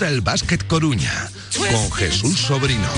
El 0.00 0.20
básquet 0.20 0.66
Coruña 0.66 1.30
con 1.56 1.92
Jesús 1.92 2.38
Sobrino. 2.38 2.88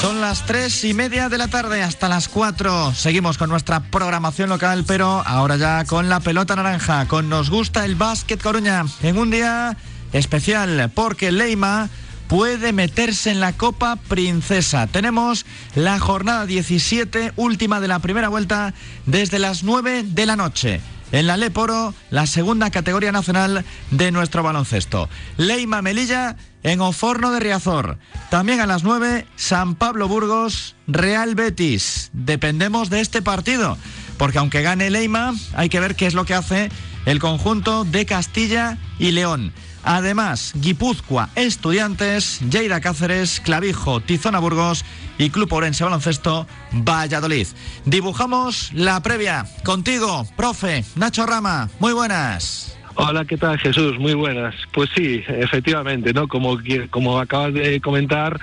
Son 0.00 0.20
las 0.20 0.44
tres 0.46 0.84
y 0.84 0.94
media 0.94 1.28
de 1.28 1.38
la 1.38 1.48
tarde 1.48 1.82
hasta 1.82 2.08
las 2.08 2.28
cuatro. 2.28 2.92
Seguimos 2.94 3.38
con 3.38 3.48
nuestra 3.48 3.80
programación 3.80 4.48
local, 4.48 4.84
pero 4.86 5.22
ahora 5.24 5.56
ya 5.56 5.84
con 5.84 6.08
la 6.08 6.20
pelota 6.20 6.56
naranja, 6.56 7.06
con 7.06 7.28
Nos 7.28 7.50
gusta 7.50 7.84
el 7.84 7.94
básquet 7.94 8.42
Coruña, 8.42 8.84
en 9.02 9.16
un 9.16 9.30
día 9.30 9.76
especial 10.12 10.90
porque 10.94 11.32
Leima 11.32 11.88
puede 12.28 12.72
meterse 12.72 13.30
en 13.30 13.40
la 13.40 13.52
Copa 13.52 13.96
Princesa. 13.96 14.86
Tenemos 14.86 15.46
la 15.74 15.98
jornada 15.98 16.46
17, 16.46 17.32
última 17.36 17.80
de 17.80 17.88
la 17.88 18.00
primera 18.00 18.28
vuelta, 18.28 18.74
desde 19.06 19.38
las 19.38 19.62
9 19.62 20.02
de 20.02 20.26
la 20.26 20.36
noche. 20.36 20.80
En 21.12 21.26
la 21.26 21.36
Leporo, 21.36 21.94
la 22.10 22.26
segunda 22.26 22.70
categoría 22.70 23.12
nacional 23.12 23.64
de 23.90 24.10
nuestro 24.10 24.42
baloncesto. 24.42 25.08
Leima 25.36 25.82
Melilla 25.82 26.36
en 26.62 26.80
Oforno 26.80 27.30
de 27.30 27.40
Riazor. 27.40 27.98
También 28.30 28.60
a 28.60 28.66
las 28.66 28.82
9, 28.82 29.26
San 29.36 29.74
Pablo 29.76 30.08
Burgos, 30.08 30.74
Real 30.86 31.34
Betis. 31.34 32.10
Dependemos 32.12 32.90
de 32.90 33.00
este 33.00 33.22
partido, 33.22 33.78
porque 34.18 34.38
aunque 34.38 34.62
gane 34.62 34.90
Leima, 34.90 35.34
hay 35.54 35.68
que 35.68 35.80
ver 35.80 35.94
qué 35.94 36.06
es 36.06 36.14
lo 36.14 36.24
que 36.24 36.34
hace 36.34 36.70
el 37.06 37.20
conjunto 37.20 37.84
de 37.84 38.06
Castilla 38.06 38.78
y 38.98 39.12
León. 39.12 39.52
Además, 39.84 40.52
Guipúzcoa, 40.56 41.28
Estudiantes, 41.34 42.40
Lleida 42.50 42.80
Cáceres, 42.80 43.40
Clavijo, 43.40 44.00
Tizona 44.00 44.38
Burgos 44.38 44.84
y 45.18 45.30
Club 45.30 45.52
Orense 45.52 45.84
Baloncesto, 45.84 46.46
Valladolid. 46.72 47.46
Dibujamos 47.84 48.72
la 48.72 49.00
previa 49.02 49.46
contigo, 49.64 50.26
profe 50.36 50.84
Nacho 50.96 51.26
Rama. 51.26 51.68
Muy 51.78 51.92
buenas. 51.92 52.76
Hola, 52.96 53.24
¿qué 53.24 53.36
tal 53.36 53.58
Jesús? 53.58 53.98
Muy 53.98 54.14
buenas. 54.14 54.54
Pues 54.72 54.88
sí, 54.94 55.22
efectivamente, 55.26 56.12
¿no? 56.12 56.28
Como, 56.28 56.58
como 56.90 57.18
acabas 57.18 57.52
de 57.52 57.80
comentar, 57.80 58.40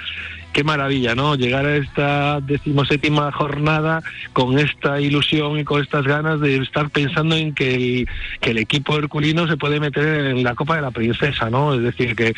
qué 0.51 0.63
maravilla, 0.63 1.15
¿no? 1.15 1.35
Llegar 1.35 1.65
a 1.65 1.75
esta 1.75 2.41
decimoséptima 2.41 3.31
jornada 3.31 4.01
con 4.33 4.59
esta 4.59 4.99
ilusión 4.99 5.59
y 5.59 5.63
con 5.63 5.81
estas 5.81 6.05
ganas 6.05 6.39
de 6.39 6.57
estar 6.57 6.89
pensando 6.89 7.35
en 7.35 7.53
que 7.53 7.75
el, 7.75 8.07
que 8.39 8.51
el 8.51 8.57
equipo 8.57 8.97
herculino 8.97 9.47
se 9.47 9.57
puede 9.57 9.79
meter 9.79 10.25
en 10.27 10.43
la 10.43 10.55
Copa 10.55 10.75
de 10.75 10.81
la 10.81 10.91
Princesa, 10.91 11.49
¿no? 11.49 11.73
Es 11.73 11.81
decir, 11.81 12.15
que 12.15 12.33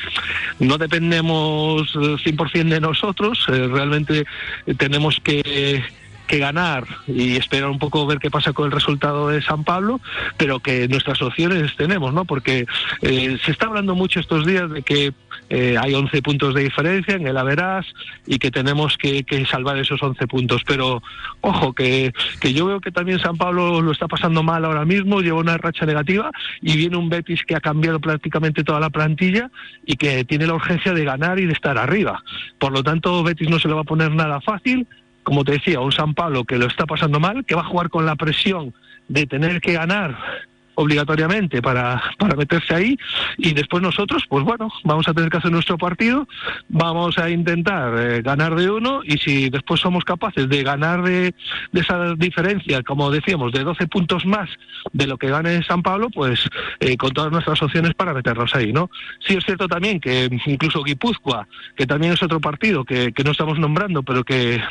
no 0.59 0.77
dependemos 0.77 1.93
100% 1.95 2.69
de 2.69 2.79
nosotros, 2.79 3.45
eh, 3.49 3.67
realmente 3.67 4.25
tenemos 4.77 5.19
que 5.23 5.83
que 6.27 6.39
ganar 6.39 6.85
y 7.07 7.35
esperar 7.35 7.69
un 7.69 7.79
poco 7.79 8.05
ver 8.05 8.19
qué 8.19 8.31
pasa 8.31 8.53
con 8.53 8.65
el 8.65 8.71
resultado 8.71 9.29
de 9.29 9.41
San 9.41 9.63
Pablo, 9.63 9.99
pero 10.37 10.59
que 10.59 10.87
nuestras 10.87 11.21
opciones 11.21 11.75
tenemos, 11.75 12.13
¿no? 12.13 12.25
Porque 12.25 12.65
eh, 13.01 13.37
se 13.43 13.51
está 13.51 13.67
hablando 13.67 13.95
mucho 13.95 14.19
estos 14.19 14.45
días 14.45 14.69
de 14.69 14.81
que 14.81 15.13
eh, 15.49 15.77
hay 15.79 15.93
11 15.93 16.21
puntos 16.21 16.53
de 16.53 16.63
diferencia 16.63 17.15
en 17.15 17.27
el 17.27 17.37
Averas 17.37 17.85
y 18.25 18.39
que 18.39 18.51
tenemos 18.51 18.97
que, 18.97 19.23
salvar 19.49 19.77
esos 19.77 20.01
11 20.01 20.27
puntos. 20.27 20.61
Pero 20.65 21.01
ojo, 21.41 21.73
que, 21.73 22.13
que 22.39 22.53
yo 22.53 22.65
veo 22.65 22.79
que 22.79 22.91
también 22.91 23.19
San 23.19 23.37
Pablo 23.37 23.81
lo 23.81 23.91
está 23.91 24.07
pasando 24.07 24.43
mal 24.43 24.65
ahora 24.65 24.85
mismo, 24.85 25.21
lleva 25.21 25.39
una 25.39 25.57
racha 25.57 25.85
negativa 25.85 26.31
y 26.61 26.77
viene 26.77 26.97
un 26.97 27.09
Betis 27.09 27.43
que 27.43 27.55
ha 27.55 27.59
cambiado 27.61 27.99
prácticamente 27.99 28.63
toda 28.63 28.79
la 28.79 28.89
plantilla 28.89 29.51
y 29.85 29.95
que 29.95 30.23
tiene 30.23 30.47
la 30.47 30.53
urgencia 30.53 30.93
de 30.93 31.03
ganar 31.03 31.39
y 31.39 31.45
de 31.45 31.53
estar 31.53 31.77
arriba. 31.77 32.23
Por 32.57 32.71
lo 32.71 32.83
tanto, 32.83 33.23
Betis 33.23 33.49
no 33.49 33.59
se 33.59 33.67
le 33.67 33.73
va 33.73 33.81
a 33.81 33.85
poner 33.85 34.11
nada 34.11 34.41
fácil 34.41 34.87
como 35.23 35.43
te 35.43 35.53
decía, 35.53 35.79
un 35.79 35.91
San 35.91 36.13
Pablo 36.13 36.43
que 36.43 36.57
lo 36.57 36.67
está 36.67 36.85
pasando 36.85 37.19
mal, 37.19 37.45
que 37.45 37.55
va 37.55 37.61
a 37.61 37.65
jugar 37.65 37.89
con 37.89 38.05
la 38.05 38.15
presión 38.15 38.73
de 39.07 39.25
tener 39.25 39.61
que 39.61 39.73
ganar 39.73 40.17
obligatoriamente 40.75 41.61
para, 41.61 42.01
para 42.17 42.35
meterse 42.35 42.73
ahí 42.73 42.97
y 43.37 43.53
después 43.53 43.81
nosotros, 43.81 44.23
pues 44.27 44.43
bueno, 44.43 44.69
vamos 44.83 45.07
a 45.07 45.13
tener 45.13 45.29
que 45.29 45.37
hacer 45.37 45.51
nuestro 45.51 45.77
partido, 45.77 46.27
vamos 46.69 47.17
a 47.17 47.29
intentar 47.29 47.93
eh, 47.97 48.21
ganar 48.21 48.55
de 48.55 48.69
uno 48.69 49.01
y 49.03 49.17
si 49.17 49.49
después 49.49 49.79
somos 49.81 50.03
capaces 50.03 50.47
de 50.49 50.63
ganar 50.63 51.03
de, 51.03 51.33
esa 51.73 52.15
diferencia, 52.15 52.81
como 52.83 53.11
decíamos, 53.11 53.51
de 53.51 53.63
12 53.63 53.87
puntos 53.87 54.25
más 54.25 54.49
de 54.91 55.07
lo 55.07 55.17
que 55.17 55.29
gane 55.29 55.63
San 55.63 55.81
Pablo, 55.81 56.09
pues 56.09 56.47
eh, 56.79 56.97
con 56.97 57.11
todas 57.11 57.31
nuestras 57.31 57.61
opciones 57.61 57.93
para 57.93 58.13
meternos 58.13 58.53
ahí, 58.55 58.71
¿no? 58.71 58.89
Sí 59.25 59.35
es 59.35 59.43
cierto 59.45 59.67
también 59.67 59.99
que 59.99 60.29
incluso 60.45 60.83
Guipúzcoa, 60.83 61.47
que 61.75 61.85
también 61.85 62.13
es 62.13 62.23
otro 62.23 62.39
partido 62.39 62.83
que, 62.83 63.11
que 63.11 63.23
no 63.23 63.31
estamos 63.31 63.59
nombrando, 63.59 64.03
pero 64.03 64.23
que, 64.23 64.61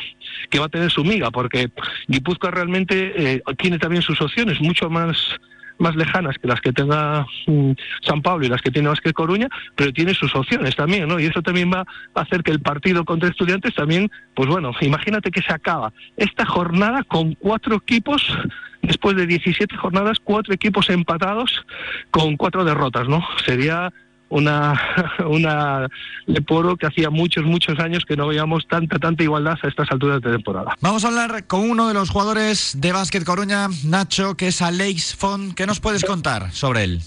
que 0.49 0.59
va 0.59 0.65
a 0.65 0.69
tener 0.69 0.91
su 0.91 1.03
miga, 1.03 1.31
porque 1.31 1.69
Guipúzcoa 2.07 2.51
realmente 2.51 3.33
eh, 3.35 3.43
tiene 3.57 3.79
también 3.79 4.01
sus 4.01 4.21
opciones 4.21 4.59
mucho 4.61 4.89
más 4.89 5.39
más 5.77 5.95
lejanas 5.95 6.37
que 6.37 6.47
las 6.47 6.61
que 6.61 6.71
tenga 6.71 7.25
mm, 7.47 7.71
San 8.01 8.21
Pablo 8.21 8.45
y 8.45 8.49
las 8.49 8.61
que 8.61 8.71
tiene 8.71 8.89
Vázquez 8.89 9.13
Coruña, 9.13 9.47
pero 9.75 9.91
tiene 9.91 10.13
sus 10.13 10.33
opciones 10.35 10.75
también, 10.75 11.07
¿no? 11.07 11.19
Y 11.19 11.25
eso 11.25 11.41
también 11.41 11.71
va 11.71 11.85
a 12.15 12.21
hacer 12.21 12.43
que 12.43 12.51
el 12.51 12.61
partido 12.61 13.05
contra 13.05 13.29
estudiantes 13.29 13.73
también, 13.75 14.09
pues 14.35 14.49
bueno, 14.49 14.71
imagínate 14.81 15.31
que 15.31 15.41
se 15.41 15.53
acaba 15.53 15.93
esta 16.17 16.45
jornada 16.45 17.03
con 17.03 17.33
cuatro 17.35 17.75
equipos 17.75 18.37
después 18.81 19.15
de 19.15 19.25
17 19.25 19.75
jornadas, 19.77 20.17
cuatro 20.23 20.53
equipos 20.53 20.89
empatados 20.89 21.65
con 22.11 22.35
cuatro 22.35 22.63
derrotas, 22.63 23.07
¿no? 23.07 23.25
Sería 23.45 23.91
una, 24.33 24.79
una 25.29 25.87
Leporo 26.25 26.75
que 26.75 26.87
hacía 26.87 27.09
muchos, 27.09 27.43
muchos 27.43 27.79
años 27.79 28.03
que 28.05 28.15
no 28.15 28.27
veíamos 28.27 28.67
tanta, 28.67 28.97
tanta 28.97 29.23
igualdad 29.23 29.57
a 29.61 29.67
estas 29.67 29.91
alturas 29.91 30.21
de 30.21 30.31
temporada. 30.31 30.75
Vamos 30.81 31.05
a 31.05 31.09
hablar 31.09 31.45
con 31.47 31.69
uno 31.69 31.87
de 31.87 31.93
los 31.93 32.09
jugadores 32.09 32.75
de 32.79 32.91
Básquet 32.91 33.23
Coruña, 33.23 33.67
Nacho, 33.85 34.35
que 34.35 34.47
es 34.47 34.61
Aleix 34.61 35.15
Font. 35.15 35.53
¿Qué 35.53 35.65
nos 35.65 35.79
puedes 35.79 36.03
contar 36.03 36.51
sobre 36.51 36.83
él? 36.83 36.99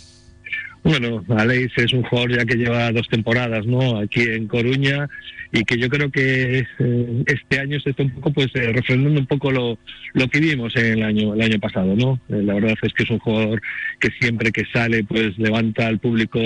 Bueno, 0.85 1.25
Aleix 1.37 1.73
es 1.77 1.93
un 1.93 2.05
jugador 2.05 2.37
ya 2.37 2.45
que 2.45 2.55
lleva 2.55 2.93
dos 2.93 3.09
temporadas, 3.09 3.67
¿no? 3.67 3.99
Aquí 3.99 4.23
en 4.23 4.47
Coruña 4.47 5.09
y 5.53 5.65
que 5.65 5.79
yo 5.79 5.89
creo 5.89 6.11
que 6.11 6.61
eh, 6.79 7.25
este 7.27 7.59
año 7.59 7.81
se 7.81 7.91
está 7.91 8.03
un 8.03 8.11
poco 8.11 8.33
pues 8.33 8.49
eh, 8.55 8.73
refrendando 8.73 9.19
un 9.19 9.27
poco 9.27 9.51
lo, 9.51 9.79
lo 10.13 10.29
que 10.29 10.41
vimos 10.41 10.75
el 10.77 11.03
año 11.03 11.35
el 11.35 11.41
año 11.41 11.59
pasado, 11.59 11.95
¿no? 11.97 12.21
Eh, 12.29 12.43
la 12.43 12.55
verdad 12.55 12.75
es 12.83 12.93
que 12.93 13.03
es 13.03 13.11
un 13.11 13.19
jugador 13.19 13.61
que 13.99 14.11
siempre 14.21 14.53
que 14.53 14.65
sale 14.73 15.03
pues 15.05 15.37
levanta 15.39 15.87
al 15.87 15.99
público 15.99 16.39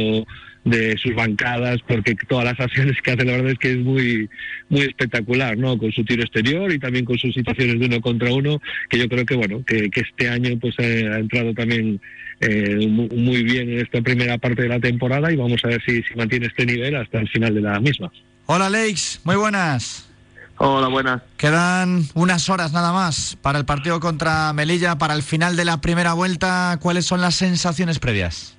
de 0.65 0.97
sus 0.98 1.15
bancadas, 1.15 1.78
porque 1.87 2.15
todas 2.28 2.44
las 2.44 2.60
acciones 2.60 3.00
que 3.03 3.12
hace, 3.12 3.25
la 3.25 3.32
verdad 3.32 3.53
es 3.53 3.59
que 3.59 3.72
es 3.72 3.78
muy, 3.78 4.28
muy 4.69 4.82
espectacular, 4.82 5.56
¿no? 5.56 5.78
Con 5.78 5.91
su 5.93 6.04
tiro 6.04 6.22
exterior 6.22 6.71
y 6.72 6.78
también 6.78 7.04
con 7.04 7.19
sus 7.19 7.34
situaciones 7.34 7.81
de 7.81 7.87
uno 7.87 8.00
contra 8.00 8.32
uno, 8.32 8.60
que 8.88 8.98
yo 8.98 9.09
creo 9.09 9.25
que, 9.25 9.37
bueno, 9.37 9.65
que, 9.65 9.91
este 9.94 10.28
año 10.28 10.59
pues 10.59 10.78
ha 10.78 11.19
entrado 11.19 11.54
también 11.54 12.00
eh, 12.41 12.87
muy 12.87 13.43
bien 13.43 13.71
en 13.71 13.81
esta 13.81 14.00
primera 14.00 14.38
parte 14.38 14.62
de 14.62 14.69
la 14.69 14.81
temporada 14.81 15.32
y 15.32 15.37
vamos 15.37 15.65
a 15.65 15.69
ver 15.69 15.82
si, 15.84 16.03
si 16.03 16.15
mantiene 16.15 16.47
este 16.47 16.66
nivel 16.66 16.97
hasta 16.97 17.21
el 17.21 17.28
final 17.28 17.54
de 17.54 17.60
la 17.60 17.81
misma. 17.81 18.10
Hola, 18.47 18.69
Leix, 18.69 19.21
muy 19.25 19.37
buenas. 19.37 20.10
Hola, 20.62 20.88
buenas. 20.88 21.22
Quedan 21.38 22.04
unas 22.12 22.50
horas 22.50 22.72
nada 22.72 22.92
más 22.92 23.38
para 23.41 23.59
el 23.59 23.65
partido 23.65 23.98
contra 23.98 24.53
Melilla, 24.53 24.98
para 24.98 25.15
el 25.15 25.22
final 25.22 25.56
de 25.56 25.65
la 25.65 25.81
primera 25.81 26.12
vuelta. 26.12 26.78
¿Cuáles 26.82 27.06
son 27.06 27.22
las 27.22 27.34
sensaciones 27.34 27.98
previas? 27.98 28.59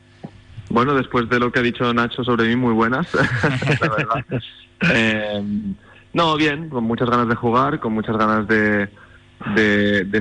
Bueno, 0.72 0.94
después 0.94 1.30
de 1.30 1.40
lo 1.40 1.52
que 1.52 1.60
ha 1.60 1.64
dicho 1.64 1.94
Nacho 1.94 2.24
sobre 2.24 2.48
mí, 2.48 2.56
muy 2.56 2.74
buenas, 2.74 3.08
la 3.82 3.90
verdad. 3.90 4.26
Eh, 4.94 5.44
no, 6.14 6.36
bien, 6.36 6.70
con 6.70 6.84
muchas 6.84 7.10
ganas 7.10 7.28
de 7.28 7.36
jugar, 7.36 7.80
con 7.80 7.94
muchas 7.94 8.18
ganas 8.18 8.48
de, 8.48 8.90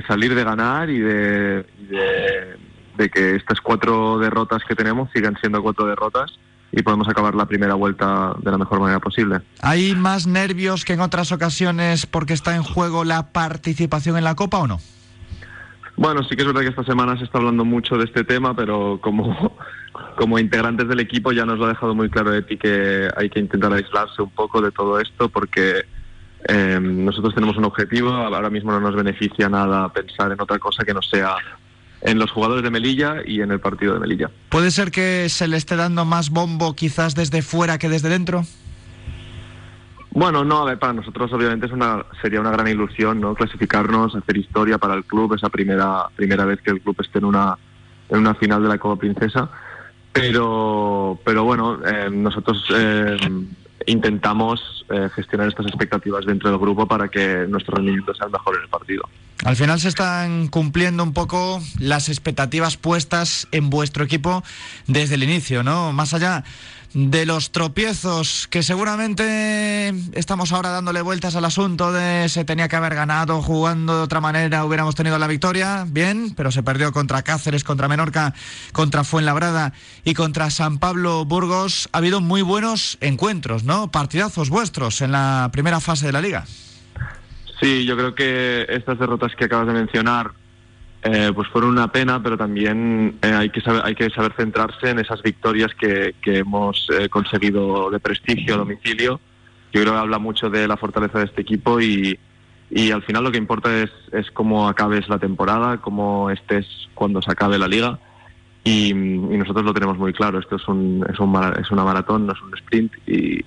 salir, 0.07 0.35
de 0.35 0.43
ganar 0.43 0.89
y, 0.89 0.99
de, 0.99 1.65
de, 2.97 3.09
que 3.09 3.35
estas 3.35 3.59
cuatro 3.61 4.19
derrotas 4.19 4.61
que 4.67 4.75
tenemos 4.75 5.09
sigan 5.13 5.37
siendo 5.39 5.61
cuatro 5.61 5.85
derrotas 5.85 6.31
y 6.71 6.81
podemos 6.83 7.07
acabar 7.09 7.35
la 7.35 7.45
primera 7.45 7.73
vuelta 7.73 8.33
de 8.41 8.51
la 8.51 8.57
mejor 8.57 8.79
manera 8.79 8.99
posible. 8.99 9.41
¿Hay 9.61 9.95
más 9.95 10.27
nervios 10.27 10.85
que 10.85 10.93
en 10.93 11.01
otras 11.01 11.31
ocasiones 11.31 12.05
porque 12.05 12.33
está 12.33 12.55
en 12.55 12.63
juego 12.63 13.03
la 13.03 13.31
participación 13.33 14.17
en 14.17 14.23
la 14.23 14.35
Copa 14.35 14.59
o 14.59 14.67
no? 14.67 14.79
Bueno, 16.01 16.23
sí 16.23 16.35
que 16.35 16.41
es 16.41 16.47
verdad 16.47 16.61
que 16.61 16.69
esta 16.69 16.83
semana 16.83 17.15
se 17.15 17.25
está 17.25 17.37
hablando 17.37 17.63
mucho 17.63 17.95
de 17.95 18.05
este 18.05 18.23
tema, 18.23 18.55
pero 18.55 18.99
como, 18.99 19.55
como 20.17 20.39
integrantes 20.39 20.87
del 20.87 20.99
equipo 20.99 21.31
ya 21.31 21.45
nos 21.45 21.59
lo 21.59 21.65
ha 21.65 21.69
dejado 21.69 21.93
muy 21.93 22.09
claro 22.09 22.33
Eti 22.33 22.57
que 22.57 23.07
hay 23.15 23.29
que 23.29 23.39
intentar 23.39 23.71
aislarse 23.71 24.23
un 24.23 24.31
poco 24.31 24.63
de 24.63 24.71
todo 24.71 24.99
esto 24.99 25.29
porque 25.29 25.85
eh, 26.49 26.79
nosotros 26.81 27.35
tenemos 27.35 27.55
un 27.55 27.65
objetivo, 27.65 28.09
ahora 28.09 28.49
mismo 28.49 28.71
no 28.71 28.79
nos 28.79 28.95
beneficia 28.95 29.47
nada 29.47 29.93
pensar 29.93 30.31
en 30.31 30.41
otra 30.41 30.57
cosa 30.57 30.83
que 30.83 30.95
no 30.95 31.03
sea 31.03 31.35
en 32.01 32.17
los 32.17 32.31
jugadores 32.31 32.63
de 32.63 32.71
Melilla 32.71 33.17
y 33.23 33.41
en 33.41 33.51
el 33.51 33.59
partido 33.59 33.93
de 33.93 33.99
Melilla. 33.99 34.31
¿Puede 34.49 34.71
ser 34.71 34.89
que 34.89 35.29
se 35.29 35.47
le 35.47 35.55
esté 35.55 35.75
dando 35.75 36.03
más 36.03 36.31
bombo 36.31 36.73
quizás 36.73 37.13
desde 37.13 37.43
fuera 37.43 37.77
que 37.77 37.89
desde 37.89 38.09
dentro? 38.09 38.43
Bueno, 40.13 40.43
no, 40.43 40.61
a 40.61 40.65
ver, 40.65 40.79
para 40.79 40.93
nosotros 40.93 41.31
obviamente 41.31 41.67
es 41.67 41.71
una, 41.71 42.05
sería 42.21 42.41
una 42.41 42.51
gran 42.51 42.67
ilusión, 42.67 43.21
¿no? 43.21 43.33
Clasificarnos, 43.33 44.13
hacer 44.13 44.37
historia 44.37 44.77
para 44.77 44.93
el 44.93 45.05
club, 45.05 45.33
esa 45.33 45.49
primera, 45.49 46.07
primera 46.15 46.43
vez 46.43 46.61
que 46.61 46.71
el 46.71 46.81
club 46.81 46.97
esté 46.99 47.19
en 47.19 47.25
una, 47.25 47.57
en 48.09 48.19
una 48.19 48.35
final 48.35 48.61
de 48.61 48.69
la 48.69 48.77
Copa 48.77 48.99
Princesa. 48.99 49.49
Pero, 50.11 51.17
pero 51.23 51.45
bueno, 51.45 51.79
eh, 51.85 52.09
nosotros 52.11 52.61
eh, 52.75 53.17
intentamos 53.85 54.85
eh, 54.89 55.09
gestionar 55.15 55.47
estas 55.47 55.67
expectativas 55.67 56.25
dentro 56.25 56.49
del 56.49 56.59
grupo 56.59 56.85
para 56.85 57.07
que 57.07 57.45
nuestro 57.47 57.77
rendimiento 57.77 58.13
sea 58.13 58.25
el 58.25 58.33
mejor 58.33 58.57
en 58.57 58.63
el 58.63 58.69
partido. 58.69 59.03
Al 59.45 59.55
final 59.55 59.79
se 59.79 59.87
están 59.87 60.49
cumpliendo 60.49 61.01
un 61.01 61.13
poco 61.13 61.61
las 61.79 62.09
expectativas 62.09 62.77
puestas 62.77 63.47
en 63.51 63.69
vuestro 63.69 64.03
equipo 64.03 64.43
desde 64.87 65.15
el 65.15 65.23
inicio, 65.23 65.63
¿no? 65.63 65.93
Más 65.93 66.13
allá 66.13 66.43
de 66.93 67.25
los 67.25 67.51
tropiezos 67.51 68.47
que 68.49 68.63
seguramente 68.63 69.93
estamos 70.13 70.51
ahora 70.51 70.69
dándole 70.69 71.01
vueltas 71.01 71.35
al 71.35 71.45
asunto 71.45 71.91
de 71.91 72.27
se 72.27 72.43
tenía 72.43 72.67
que 72.67 72.75
haber 72.75 72.95
ganado 72.95 73.41
jugando 73.41 73.97
de 73.97 74.03
otra 74.03 74.19
manera 74.19 74.65
hubiéramos 74.65 74.95
tenido 74.95 75.17
la 75.17 75.27
victoria. 75.27 75.85
Bien 75.87 76.33
pero 76.35 76.51
se 76.51 76.63
perdió 76.63 76.91
contra 76.91 77.21
Cáceres 77.21 77.63
contra 77.63 77.87
Menorca 77.87 78.33
contra 78.73 79.03
Fuenlabrada 79.03 79.73
y 80.03 80.13
contra 80.13 80.49
San 80.49 80.79
Pablo 80.79 81.23
Burgos. 81.25 81.87
Ha 81.93 81.99
habido 81.99 82.19
muy 82.19 82.41
buenos 82.41 82.97
encuentros 83.01 83.63
no 83.63 83.91
partidazos 83.91 84.49
vuestros 84.49 85.01
en 85.01 85.11
la 85.11 85.49
primera 85.53 85.79
fase 85.79 86.07
de 86.07 86.11
la 86.11 86.21
liga. 86.21 86.45
Sí 87.61 87.85
yo 87.85 87.95
creo 87.95 88.15
que 88.15 88.65
estas 88.69 88.99
derrotas 88.99 89.33
que 89.35 89.45
acabas 89.45 89.67
de 89.67 89.73
mencionar 89.73 90.40
eh, 91.03 91.31
pues 91.33 91.47
fueron 91.47 91.71
una 91.71 91.91
pena, 91.91 92.21
pero 92.21 92.37
también 92.37 93.17
eh, 93.23 93.33
hay, 93.33 93.49
que 93.49 93.61
saber, 93.61 93.81
hay 93.83 93.95
que 93.95 94.09
saber 94.11 94.33
centrarse 94.33 94.91
en 94.91 94.99
esas 94.99 95.23
victorias 95.23 95.71
que, 95.73 96.13
hemos 96.23 96.87
eh, 96.91 97.09
conseguido 97.09 97.89
de 97.89 97.99
prestigio 97.99 98.53
a 98.53 98.57
domicilio. 98.59 99.19
Yo 99.73 99.81
creo 99.81 99.93
que 99.93 99.99
habla 99.99 100.19
mucho 100.19 100.49
de 100.49 100.67
la 100.67 100.77
fortaleza 100.77 101.19
de 101.19 101.25
este 101.25 101.41
equipo 101.41 101.81
y, 101.81 102.19
y 102.69 102.91
al 102.91 103.01
final 103.01 103.23
lo 103.23 103.31
que 103.31 103.39
importa 103.39 103.81
es, 103.81 103.89
es 104.11 104.29
cómo 104.29 104.67
acabes 104.67 105.09
la 105.09 105.17
temporada, 105.17 105.77
cómo 105.77 106.29
estés 106.29 106.67
cuando 106.93 107.21
se 107.21 107.31
acabe 107.31 107.57
la 107.57 107.67
liga. 107.67 107.97
Y, 108.63 108.93
nosotros 108.93 109.65
lo 109.65 109.73
tenemos 109.73 109.97
muy 109.97 110.13
claro, 110.13 110.37
esto 110.37 110.57
es, 110.57 110.67
un, 110.67 111.03
es, 111.11 111.19
un, 111.19 111.35
es 111.59 111.71
una 111.71 111.83
maratón, 111.83 112.27
no 112.27 112.33
es 112.33 112.41
un 112.43 112.55
sprint 112.55 112.93
y, 113.07 113.43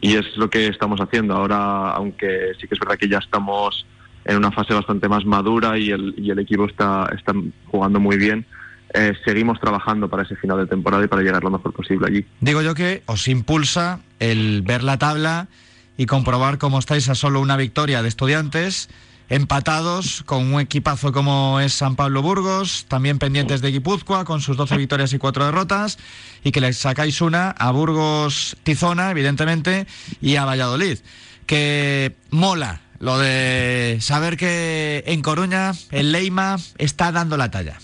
y 0.00 0.16
es 0.16 0.36
lo 0.38 0.48
que 0.48 0.68
estamos 0.68 0.98
haciendo. 1.02 1.34
Ahora, 1.34 1.90
aunque 1.90 2.52
sí 2.58 2.66
que 2.66 2.74
es 2.74 2.80
verdad 2.80 2.96
que 2.96 3.08
ya 3.08 3.18
estamos 3.18 3.84
en 4.24 4.36
una 4.36 4.50
fase 4.50 4.74
bastante 4.74 5.08
más 5.08 5.24
madura 5.24 5.78
y 5.78 5.90
el, 5.90 6.38
equipo 6.38 6.66
está, 6.66 7.10
está 7.16 7.32
jugando 7.66 8.00
muy 8.00 8.16
bien. 8.16 8.46
Eh, 8.92 9.12
seguimos 9.24 9.60
trabajando 9.60 10.08
para 10.08 10.22
ese 10.22 10.36
final 10.36 10.58
de 10.58 10.66
temporada 10.66 11.04
y 11.04 11.08
para 11.08 11.22
llegar 11.22 11.42
lo 11.42 11.50
mejor 11.50 11.72
posible 11.72 12.06
allí. 12.06 12.24
Digo 12.40 12.62
yo 12.62 12.74
que 12.74 13.02
os 13.06 13.26
impulsa 13.26 14.00
el 14.20 14.62
ver 14.62 14.84
la 14.84 14.98
tabla 14.98 15.48
y 15.96 16.06
comprobar 16.06 16.58
cómo 16.58 16.78
estáis 16.78 17.08
a 17.08 17.14
solo 17.14 17.40
una 17.40 17.56
victoria 17.56 18.02
de 18.02 18.08
estudiantes, 18.08 18.88
empatados 19.28 20.22
con 20.24 20.54
un 20.54 20.60
equipazo 20.60 21.12
como 21.12 21.58
es 21.60 21.72
San 21.72 21.96
Pablo 21.96 22.22
Burgos, 22.22 22.86
también 22.86 23.18
pendientes 23.18 23.60
de 23.62 23.72
Guipúzcoa 23.72 24.24
con 24.24 24.40
sus 24.40 24.56
12 24.56 24.76
victorias 24.76 25.12
y 25.12 25.18
4 25.18 25.46
derrotas, 25.46 25.98
y 26.44 26.52
que 26.52 26.60
le 26.60 26.72
sacáis 26.72 27.20
una 27.20 27.50
a 27.50 27.72
Burgos 27.72 28.56
Tizona, 28.62 29.10
evidentemente, 29.10 29.86
y 30.20 30.36
a 30.36 30.44
Valladolid. 30.44 30.98
Que 31.46 32.14
mola 32.30 32.80
lo 33.00 33.18
de 33.18 33.98
saber 34.00 34.36
que 34.36 35.04
en 35.06 35.22
Coruña 35.22 35.72
el 35.90 36.12
Leima 36.12 36.56
está 36.78 37.12
dando 37.12 37.36
la 37.36 37.50
talla. 37.50 37.78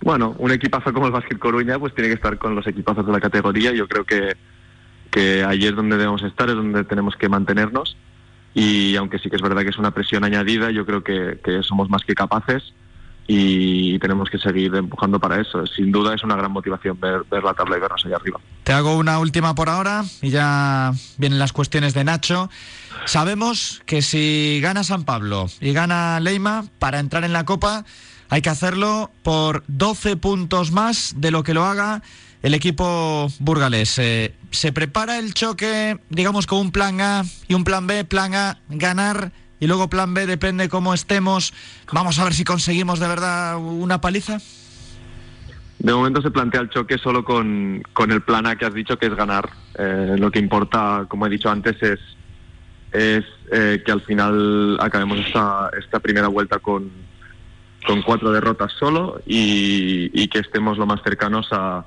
Bueno, 0.00 0.34
un 0.38 0.50
equipazo 0.50 0.92
como 0.92 1.06
el 1.06 1.12
Básquet 1.12 1.38
Coruña 1.38 1.78
pues 1.78 1.94
tiene 1.94 2.08
que 2.08 2.14
estar 2.14 2.38
con 2.38 2.54
los 2.54 2.66
equipazos 2.66 3.06
de 3.06 3.12
la 3.12 3.20
categoría. 3.20 3.72
Yo 3.72 3.88
creo 3.88 4.04
que, 4.04 4.36
que 5.10 5.44
ahí 5.44 5.64
es 5.64 5.74
donde 5.74 5.96
debemos 5.96 6.22
estar, 6.22 6.48
es 6.48 6.56
donde 6.56 6.84
tenemos 6.84 7.16
que 7.16 7.28
mantenernos. 7.28 7.96
Y 8.52 8.96
aunque 8.96 9.18
sí 9.18 9.30
que 9.30 9.36
es 9.36 9.42
verdad 9.42 9.62
que 9.62 9.70
es 9.70 9.78
una 9.78 9.92
presión 9.92 10.22
añadida, 10.24 10.70
yo 10.70 10.84
creo 10.84 11.02
que, 11.02 11.40
que 11.42 11.62
somos 11.62 11.88
más 11.88 12.02
que 12.02 12.14
capaces 12.14 12.74
y 13.26 13.98
tenemos 13.98 14.28
que 14.28 14.38
seguir 14.38 14.74
empujando 14.74 15.18
para 15.18 15.40
eso. 15.40 15.66
Sin 15.66 15.90
duda 15.90 16.14
es 16.14 16.22
una 16.22 16.36
gran 16.36 16.52
motivación 16.52 16.98
ver, 17.00 17.22
la 17.30 17.54
tabla 17.54 17.76
y 17.76 17.80
vernos 17.80 18.04
allá 18.04 18.16
arriba. 18.16 18.40
Te 18.64 18.72
hago 18.72 18.96
una 18.96 19.18
última 19.18 19.54
por 19.54 19.68
ahora 19.68 20.04
y 20.20 20.30
ya 20.30 20.92
vienen 21.16 21.38
las 21.38 21.52
cuestiones 21.52 21.94
de 21.94 22.04
Nacho. 22.04 22.50
Sabemos 23.06 23.82
que 23.86 24.02
si 24.02 24.60
gana 24.62 24.84
San 24.84 25.04
Pablo 25.04 25.46
y 25.60 25.72
gana 25.72 26.20
Leima, 26.20 26.64
para 26.78 27.00
entrar 27.00 27.24
en 27.24 27.32
la 27.32 27.44
Copa 27.44 27.84
hay 28.28 28.42
que 28.42 28.50
hacerlo 28.50 29.10
por 29.22 29.64
12 29.68 30.16
puntos 30.16 30.72
más 30.72 31.14
de 31.16 31.30
lo 31.30 31.42
que 31.42 31.54
lo 31.54 31.64
haga 31.64 32.02
el 32.44 32.52
equipo 32.52 33.32
burgalés. 33.38 33.98
Eh, 33.98 34.34
¿Se 34.50 34.70
prepara 34.70 35.18
el 35.18 35.32
choque, 35.32 35.98
digamos, 36.10 36.46
con 36.46 36.58
un 36.58 36.72
plan 36.72 37.00
A 37.00 37.24
y 37.48 37.54
un 37.54 37.64
plan 37.64 37.86
B? 37.86 38.04
Plan 38.04 38.34
A, 38.34 38.58
ganar 38.68 39.32
y 39.64 39.66
luego 39.66 39.88
plan 39.88 40.12
B, 40.12 40.26
depende 40.26 40.68
cómo 40.68 40.92
estemos. 40.92 41.54
Vamos 41.90 42.18
a 42.18 42.24
ver 42.24 42.34
si 42.34 42.44
conseguimos 42.44 43.00
de 43.00 43.08
verdad 43.08 43.56
una 43.56 43.98
paliza. 43.98 44.36
De 45.78 45.90
momento 45.90 46.20
se 46.20 46.30
plantea 46.30 46.60
el 46.60 46.68
choque 46.68 46.98
solo 46.98 47.24
con, 47.24 47.82
con 47.94 48.12
el 48.12 48.20
plan 48.20 48.46
A 48.46 48.56
que 48.56 48.66
has 48.66 48.74
dicho, 48.74 48.98
que 48.98 49.06
es 49.06 49.14
ganar. 49.14 49.48
Eh, 49.78 50.16
lo 50.18 50.30
que 50.30 50.38
importa, 50.38 51.06
como 51.08 51.26
he 51.26 51.30
dicho 51.30 51.48
antes, 51.50 51.82
es 51.82 51.98
es 52.92 53.24
eh, 53.50 53.82
que 53.84 53.90
al 53.90 54.02
final 54.02 54.76
acabemos 54.80 55.18
esta, 55.18 55.70
esta 55.78 55.98
primera 55.98 56.28
vuelta 56.28 56.58
con, 56.58 56.90
con 57.86 58.02
cuatro 58.02 58.32
derrotas 58.32 58.70
solo 58.78 59.22
y, 59.24 60.28
que 60.28 60.40
estemos 60.40 60.76
lo 60.76 60.84
más 60.84 61.02
cercanos 61.02 61.48
a, 61.52 61.86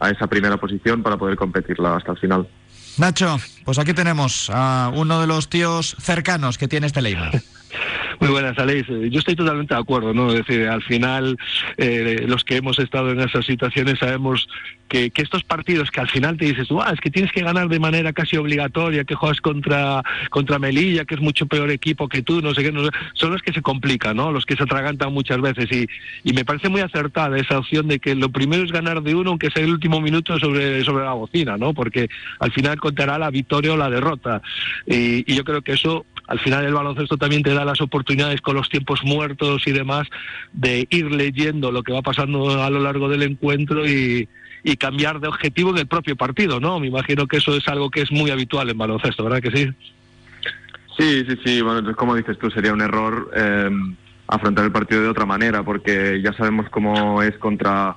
a 0.00 0.10
esa 0.10 0.26
primera 0.26 0.56
posición 0.56 1.04
para 1.04 1.16
poder 1.16 1.36
competirla 1.36 1.96
hasta 1.96 2.10
el 2.12 2.18
final. 2.18 2.48
Nacho, 2.98 3.40
pues 3.64 3.78
aquí 3.78 3.94
tenemos 3.94 4.50
a 4.52 4.90
uno 4.94 5.20
de 5.20 5.26
los 5.26 5.48
tíos 5.48 5.96
cercanos 6.00 6.58
que 6.58 6.68
tiene 6.68 6.86
este 6.86 7.02
Leima. 7.02 7.30
Muy 8.20 8.30
buenas, 8.30 8.58
Aleix. 8.58 8.86
Yo 8.86 9.18
estoy 9.18 9.34
totalmente 9.34 9.74
de 9.74 9.80
acuerdo, 9.80 10.14
¿no? 10.14 10.30
Es 10.30 10.46
decir, 10.46 10.68
al 10.68 10.82
final, 10.82 11.36
eh, 11.76 12.24
los 12.26 12.44
que 12.44 12.56
hemos 12.56 12.78
estado 12.78 13.10
en 13.10 13.20
esas 13.20 13.44
situaciones 13.44 13.98
sabemos 13.98 14.48
que, 14.92 15.10
estos 15.16 15.42
partidos 15.42 15.90
que 15.90 16.00
al 16.00 16.08
final 16.08 16.36
te 16.36 16.44
dices, 16.44 16.68
es 16.70 17.00
que 17.00 17.10
tienes 17.10 17.32
que 17.32 17.42
ganar 17.42 17.68
de 17.68 17.80
manera 17.80 18.12
casi 18.12 18.36
obligatoria, 18.36 19.04
que 19.04 19.14
juegas 19.14 19.40
contra, 19.40 20.02
contra 20.30 20.58
Melilla, 20.58 21.04
que 21.04 21.14
es 21.14 21.20
mucho 21.20 21.46
peor 21.46 21.70
equipo 21.70 22.08
que 22.08 22.22
tú, 22.22 22.42
no 22.42 22.54
sé 22.54 22.62
qué, 22.62 22.72
son 23.14 23.32
los 23.32 23.42
que 23.42 23.52
se 23.52 23.62
complican, 23.62 24.16
¿no? 24.16 24.30
Los 24.30 24.44
que 24.44 24.54
se 24.54 24.64
atragantan 24.64 25.12
muchas 25.12 25.40
veces. 25.40 25.70
Y, 25.72 25.86
y 26.24 26.32
me 26.34 26.44
parece 26.44 26.68
muy 26.68 26.82
acertada 26.82 27.38
esa 27.38 27.58
opción 27.58 27.88
de 27.88 27.98
que 27.98 28.14
lo 28.14 28.30
primero 28.30 28.62
es 28.64 28.70
ganar 28.70 29.02
de 29.02 29.14
uno, 29.14 29.30
aunque 29.30 29.50
sea 29.50 29.64
el 29.64 29.70
último 29.70 30.00
minuto 30.00 30.38
sobre, 30.38 30.84
sobre 30.84 31.04
la 31.04 31.12
bocina, 31.14 31.56
¿no? 31.56 31.72
Porque 31.72 32.08
al 32.38 32.52
final 32.52 32.78
contará 32.78 33.18
la 33.18 33.30
victoria 33.30 33.72
o 33.72 33.76
la 33.76 33.88
derrota. 33.88 34.42
Y, 34.86 35.30
y 35.30 35.34
yo 35.34 35.44
creo 35.44 35.62
que 35.62 35.72
eso 35.72 36.04
al 36.32 36.40
final 36.40 36.64
el 36.64 36.72
baloncesto 36.72 37.18
también 37.18 37.42
te 37.42 37.52
da 37.52 37.62
las 37.62 37.82
oportunidades 37.82 38.40
con 38.40 38.56
los 38.56 38.70
tiempos 38.70 39.04
muertos 39.04 39.66
y 39.66 39.72
demás 39.72 40.08
de 40.54 40.86
ir 40.88 41.12
leyendo 41.12 41.70
lo 41.70 41.82
que 41.82 41.92
va 41.92 42.00
pasando 42.00 42.62
a 42.62 42.70
lo 42.70 42.80
largo 42.80 43.10
del 43.10 43.22
encuentro 43.22 43.86
y, 43.86 44.26
cambiar 44.78 45.20
de 45.20 45.28
objetivo 45.28 45.70
en 45.70 45.78
el 45.78 45.86
propio 45.86 46.16
partido, 46.16 46.58
¿no? 46.58 46.80
Me 46.80 46.86
imagino 46.86 47.26
que 47.26 47.36
eso 47.36 47.54
es 47.54 47.68
algo 47.68 47.90
que 47.90 48.00
es 48.00 48.10
muy 48.10 48.30
habitual 48.30 48.70
en 48.70 48.78
baloncesto, 48.78 49.24
¿verdad 49.24 49.42
que 49.42 49.50
sí? 49.50 49.70
Sí, 50.96 51.24
sí, 51.28 51.36
sí. 51.44 51.60
Bueno, 51.60 51.94
como 51.94 52.14
dices 52.14 52.38
tú, 52.38 52.50
sería 52.50 52.72
un 52.72 52.80
error 52.80 53.30
em, 53.34 53.94
afrontar 54.26 54.64
el 54.64 54.72
partido 54.72 55.02
de 55.02 55.08
otra 55.08 55.26
manera, 55.26 55.62
porque 55.62 56.22
ya 56.24 56.32
sabemos 56.32 56.70
cómo 56.70 57.22
es 57.22 57.36
contra 57.36 57.96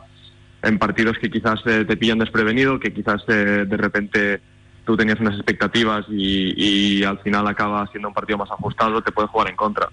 en 0.62 0.78
partidos 0.78 1.18
que 1.20 1.30
quizás 1.30 1.62
eh, 1.68 1.86
te 1.88 1.96
pillan 1.96 2.20
desprevenido, 2.20 2.80
que 2.80 2.92
quizás 2.92 3.24
eh, 3.30 3.66
de 3.66 3.78
repente 3.78 4.42
tú 4.86 4.96
tenías 4.96 5.20
unas 5.20 5.36
expectativas 5.36 6.06
y, 6.10 7.04
al 7.04 7.20
final 7.20 7.48
acaba 7.48 7.86
siendo 7.88 8.08
un 8.08 8.14
partido 8.14 8.38
más 8.38 8.52
ajustado, 8.52 9.02
te 9.02 9.12
puede 9.12 9.28
jugar 9.28 9.50
en 9.50 9.56
contra. 9.56 9.90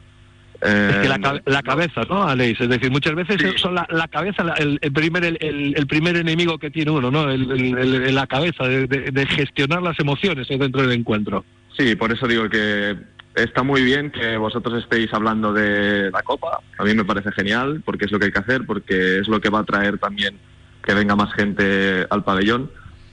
es 0.60 0.96
que 0.96 1.08
la, 1.08 1.36
eh, 1.44 1.62
cabeza, 1.64 2.02
¿no, 2.08 2.22
Aleix? 2.22 2.60
Es 2.60 2.68
decir, 2.68 2.90
muchas 2.90 3.14
veces 3.14 3.60
son 3.60 3.74
la, 3.74 4.08
cabeza 4.08 4.42
el, 4.58 4.78
primer 4.92 5.24
el, 5.24 5.86
primer 5.86 6.16
enemigo 6.16 6.58
que 6.58 6.70
tiene 6.70 6.90
uno, 6.90 7.10
¿no? 7.10 7.26
la 7.26 8.26
cabeza, 8.26 8.64
de, 8.64 9.26
gestionar 9.26 9.82
las 9.82 9.98
emociones 9.98 10.46
dentro 10.48 10.82
del 10.82 10.92
encuentro. 10.92 11.44
Sí, 11.76 11.96
por 11.96 12.12
eso 12.12 12.26
digo 12.26 12.48
que 12.48 12.96
está 13.34 13.62
muy 13.62 13.82
bien 13.82 14.10
que 14.10 14.36
vosotros 14.36 14.82
estéis 14.82 15.12
hablando 15.14 15.52
de 15.52 16.10
la 16.10 16.22
Copa. 16.22 16.60
A 16.78 16.84
mí 16.84 16.94
me 16.94 17.04
parece 17.04 17.32
genial, 17.32 17.82
porque 17.84 18.04
es 18.04 18.12
lo 18.12 18.18
que 18.18 18.26
hay 18.26 18.32
que 18.32 18.40
hacer, 18.40 18.66
porque 18.66 19.20
es 19.20 19.28
lo 19.28 19.40
que 19.40 19.48
va 19.48 19.60
a 19.60 19.64
traer 19.64 19.98
también 19.98 20.38
que 20.84 20.94
venga 20.94 21.14
más 21.14 21.32
gente 21.34 22.06
al 22.10 22.24
pabellón 22.24 22.68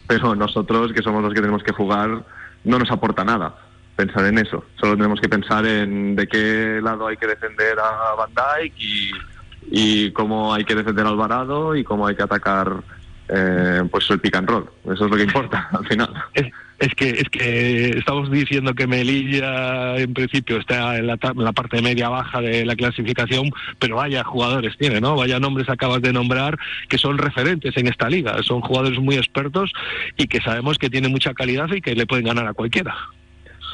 pero 0.09 0.33
nosotros, 0.33 0.91
que 0.91 1.03
somos 1.03 1.21
los 1.21 1.35
que 1.35 1.39
tenemos 1.39 1.61
que 1.61 1.71
jugar, 1.71 2.25
no 2.63 2.79
nos 2.79 2.89
aporta 2.89 3.23
nada 3.23 3.53
pensar 3.95 4.25
en 4.25 4.39
eso. 4.39 4.65
Solo 4.81 4.95
tenemos 4.95 5.21
que 5.21 5.29
pensar 5.29 5.63
en 5.67 6.15
de 6.15 6.25
qué 6.25 6.79
lado 6.81 7.05
hay 7.05 7.15
que 7.15 7.27
defender 7.27 7.77
a 7.79 8.15
Van 8.15 8.31
Dijk 8.33 8.73
y, 9.69 10.11
cómo 10.13 10.51
hay 10.51 10.65
que 10.65 10.73
defender 10.73 11.05
a 11.05 11.09
Alvarado 11.09 11.75
y 11.75 11.83
cómo 11.83 12.07
hay 12.07 12.15
que 12.15 12.23
atacar 12.23 12.81
eh, 13.27 13.83
pues 13.91 14.09
el 14.09 14.19
pick 14.19 14.35
and 14.35 14.49
roll. 14.49 14.67
Eso 14.85 15.05
es 15.05 15.11
lo 15.11 15.15
que 15.15 15.23
importa 15.25 15.69
al 15.73 15.85
final. 15.85 16.11
Es 16.79 16.95
que, 16.95 17.09
es 17.09 17.29
que 17.29 17.89
estamos 17.89 18.31
diciendo 18.31 18.74
que 18.74 18.88
Melilla 18.88 19.98
en 19.98 20.13
principio 20.13 20.57
está 20.57 20.98
en 20.98 21.07
la, 21.07 21.17
parte 21.17 21.81
media-baja 21.81 22.39
de 22.39 22.65
la 22.65 22.75
clasificación, 22.75 23.51
pero 23.79 23.98
vaya 23.98 24.24
jugadores 24.24 24.77
tiene, 24.77 25.01
¿no? 25.01 25.15
Vaya 25.17 25.39
nombres 25.39 25.69
acabas 25.69 26.01
de 26.01 26.13
nombrar 26.13 26.57
que 26.88 26.98
son 26.98 27.17
referentes 27.17 27.75
en 27.75 27.88
esta 27.88 28.09
liga. 28.09 28.41
Son 28.43 28.62
jugadores 28.62 29.00
muy 29.00 29.15
expertos 29.15 29.74
y 30.17 30.27
que 30.27 30.39
sabemos 30.39 30.77
que 30.77 30.89
tienen 30.89 31.12
mucha 31.12 31.33
calidad 31.33 31.69
y 31.74 31.81
que 31.81 31.95
le 31.95 32.07
pueden 32.07 32.25
ganar 32.25 32.48
a 32.48 32.53
cualquiera. 32.53 32.95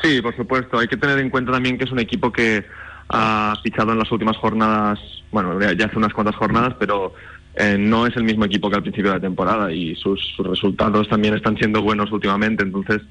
Sí, 0.01 0.21
por 0.21 0.35
supuesto. 0.35 0.79
Hay 0.79 0.87
que 0.87 0.97
tener 0.97 1.19
en 1.19 1.29
cuenta 1.29 1.51
también 1.51 1.77
que 1.77 1.83
es 1.83 1.91
un 1.91 1.99
equipo 1.99 2.31
que 2.31 2.65
ha 3.09 3.55
fichado 3.61 3.91
en 3.91 3.99
las 3.99 4.11
últimas 4.11 4.37
jornadas, 4.37 4.99
bueno, 5.31 5.59
ya 5.73 5.85
hace 5.85 5.97
unas 5.97 6.13
cuantas 6.13 6.35
jornadas, 6.35 6.75
pero 6.79 7.13
eh, 7.57 7.77
no 7.77 8.05
es 8.05 8.15
el 8.17 8.23
mismo 8.23 8.45
equipo 8.45 8.69
que 8.69 8.75
al 8.75 8.81
principio 8.81 9.11
de 9.11 9.17
la 9.17 9.21
temporada 9.21 9.71
y 9.71 9.95
sus, 9.95 10.35
resultados 10.39 11.07
también 11.07 11.35
están 11.35 11.57
siendo 11.57 11.81
buenos 11.81 12.11
últimamente. 12.11 12.63
Entonces, 12.63 13.01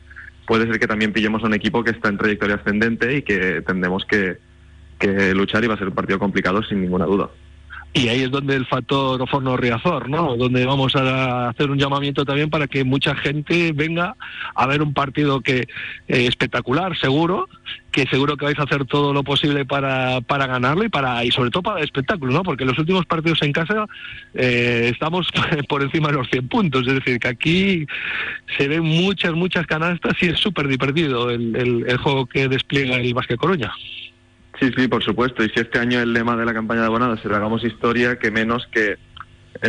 puede 0.47 0.67
ser 0.67 0.79
que 0.79 0.87
también 0.87 1.13
pillemos 1.13 1.43
a 1.43 1.47
un 1.47 1.55
equipo 1.55 1.83
que 1.83 1.93
está 1.93 2.11
en 2.11 2.19
trayectoria 2.19 2.57
ascendente 2.57 3.17
y 3.17 3.23
que 3.23 3.63
tendremos 3.63 4.05
que, 4.05 4.37
que 4.99 5.35
luchar 5.35 5.65
y 5.65 5.69
va 5.69 5.75
a 5.75 5.79
ser 5.79 5.89
un 5.89 5.95
partido 5.95 6.19
complicado 6.19 6.63
sin 6.63 6.83
ninguna 6.83 7.07
duda. 7.07 7.31
Y 7.97 8.09
ahí 8.09 8.23
es 8.23 8.31
donde 8.33 8.57
el 8.57 8.67
factor 8.67 9.23
Oforno 9.23 9.57
Riazor, 9.57 10.09
¿no? 10.09 10.37
Donde 10.37 10.67
vamos 10.67 10.97
a 10.97 11.51
hacer 11.51 11.71
un 11.71 11.79
llamamiento 11.79 12.25
también 12.25 12.51
para 12.51 12.67
que 12.67 12.83
mucha 12.83 13.15
gente 13.15 13.71
venga 13.73 14.17
a 14.57 14.67
ver 14.67 14.83
un 14.83 14.93
partido 14.93 15.41
que 15.41 15.61
eh, 16.09 16.27
espectacular, 16.27 16.99
seguro, 16.99 17.49
que 17.93 18.05
seguro 18.07 18.37
que 18.37 18.47
vais 18.47 18.59
a 18.59 18.65
hacer 18.65 18.85
todo 18.85 19.13
lo 19.13 19.23
posible 19.23 19.65
para, 19.65 20.21
para 20.23 20.49
ganarlo 20.49 20.83
y 20.83 20.89
para 20.89 21.25
y 21.25 21.31
sobre 21.31 21.51
todo 21.51 21.63
para 21.63 21.79
el 21.79 21.85
espectáculo, 21.85 22.33
¿no? 22.33 22.43
Porque 22.43 22.65
los 22.65 22.77
últimos 22.81 23.07
partidos 23.07 23.41
en 23.43 23.53
casa 23.53 23.87
eh, 24.35 24.91
estamos 24.93 25.29
por 25.69 25.81
encima 25.83 26.09
de 26.09 26.15
los 26.15 26.29
100 26.31 26.49
puntos, 26.49 26.89
es 26.89 26.95
decir, 26.95 27.21
que 27.21 27.29
aquí 27.29 27.87
se 28.59 28.67
ven 28.67 28.83
muchas, 28.83 29.35
muchas 29.35 29.69
canastas 29.69 30.21
y 30.21 30.27
es 30.27 30.41
súper 30.41 30.67
divertido 30.67 31.31
el, 31.31 31.55
el, 31.55 31.85
el 31.87 31.97
juego 31.99 32.27
que 32.27 32.49
despliega 32.49 32.97
el 32.97 33.15
Básquet 33.15 33.39
Coruña. 33.39 33.73
Sí, 34.61 34.71
sí, 34.77 34.89
por 34.89 35.03
supuesto. 35.03 35.45
Y 35.45 35.51
si 35.51 35.61
este 35.61 35.79
año 35.79 36.01
el 36.01 36.13
lema 36.13 36.37
de 36.37 36.45
la 36.45 36.55
campaña 36.55 36.81
de 36.81 36.87
abonados 36.87 37.21
es 37.25 37.31
hagamos 37.31 37.65
historia, 37.65 38.19
que 38.19 38.31
menos 38.31 38.67
que 38.73 38.97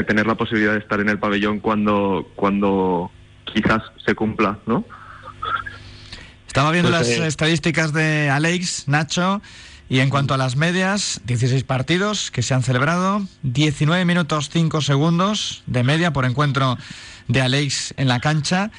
tener 0.03 0.27
la 0.27 0.35
posibilidad 0.35 0.73
de 0.73 0.79
estar 0.79 0.99
en 0.99 1.09
el 1.09 1.19
pabellón 1.19 1.59
cuando, 1.59 2.29
cuando 2.35 3.11
quizás 3.45 3.81
se 4.05 4.15
cumpla, 4.15 4.59
¿no? 4.65 4.83
Estaba 6.47 6.71
viendo 6.71 6.89
pues, 6.89 7.07
las 7.07 7.19
eh... 7.19 7.27
estadísticas 7.27 7.93
de 7.93 8.29
Alex, 8.29 8.87
Nacho, 8.87 9.41
y 9.89 9.99
en 9.99 10.09
cuanto 10.09 10.33
a 10.33 10.37
las 10.37 10.55
medias, 10.55 11.21
16 11.25 11.63
partidos 11.63 12.31
que 12.31 12.41
se 12.41 12.53
han 12.53 12.63
celebrado, 12.63 13.21
19 13.43 14.03
minutos 14.05 14.49
5 14.51 14.81
segundos 14.81 15.63
de 15.67 15.83
media 15.83 16.11
por 16.11 16.25
encuentro 16.25 16.77
de 17.27 17.41
Alex 17.41 17.93
en 17.97 18.07
la 18.07 18.19
cancha. 18.19 18.71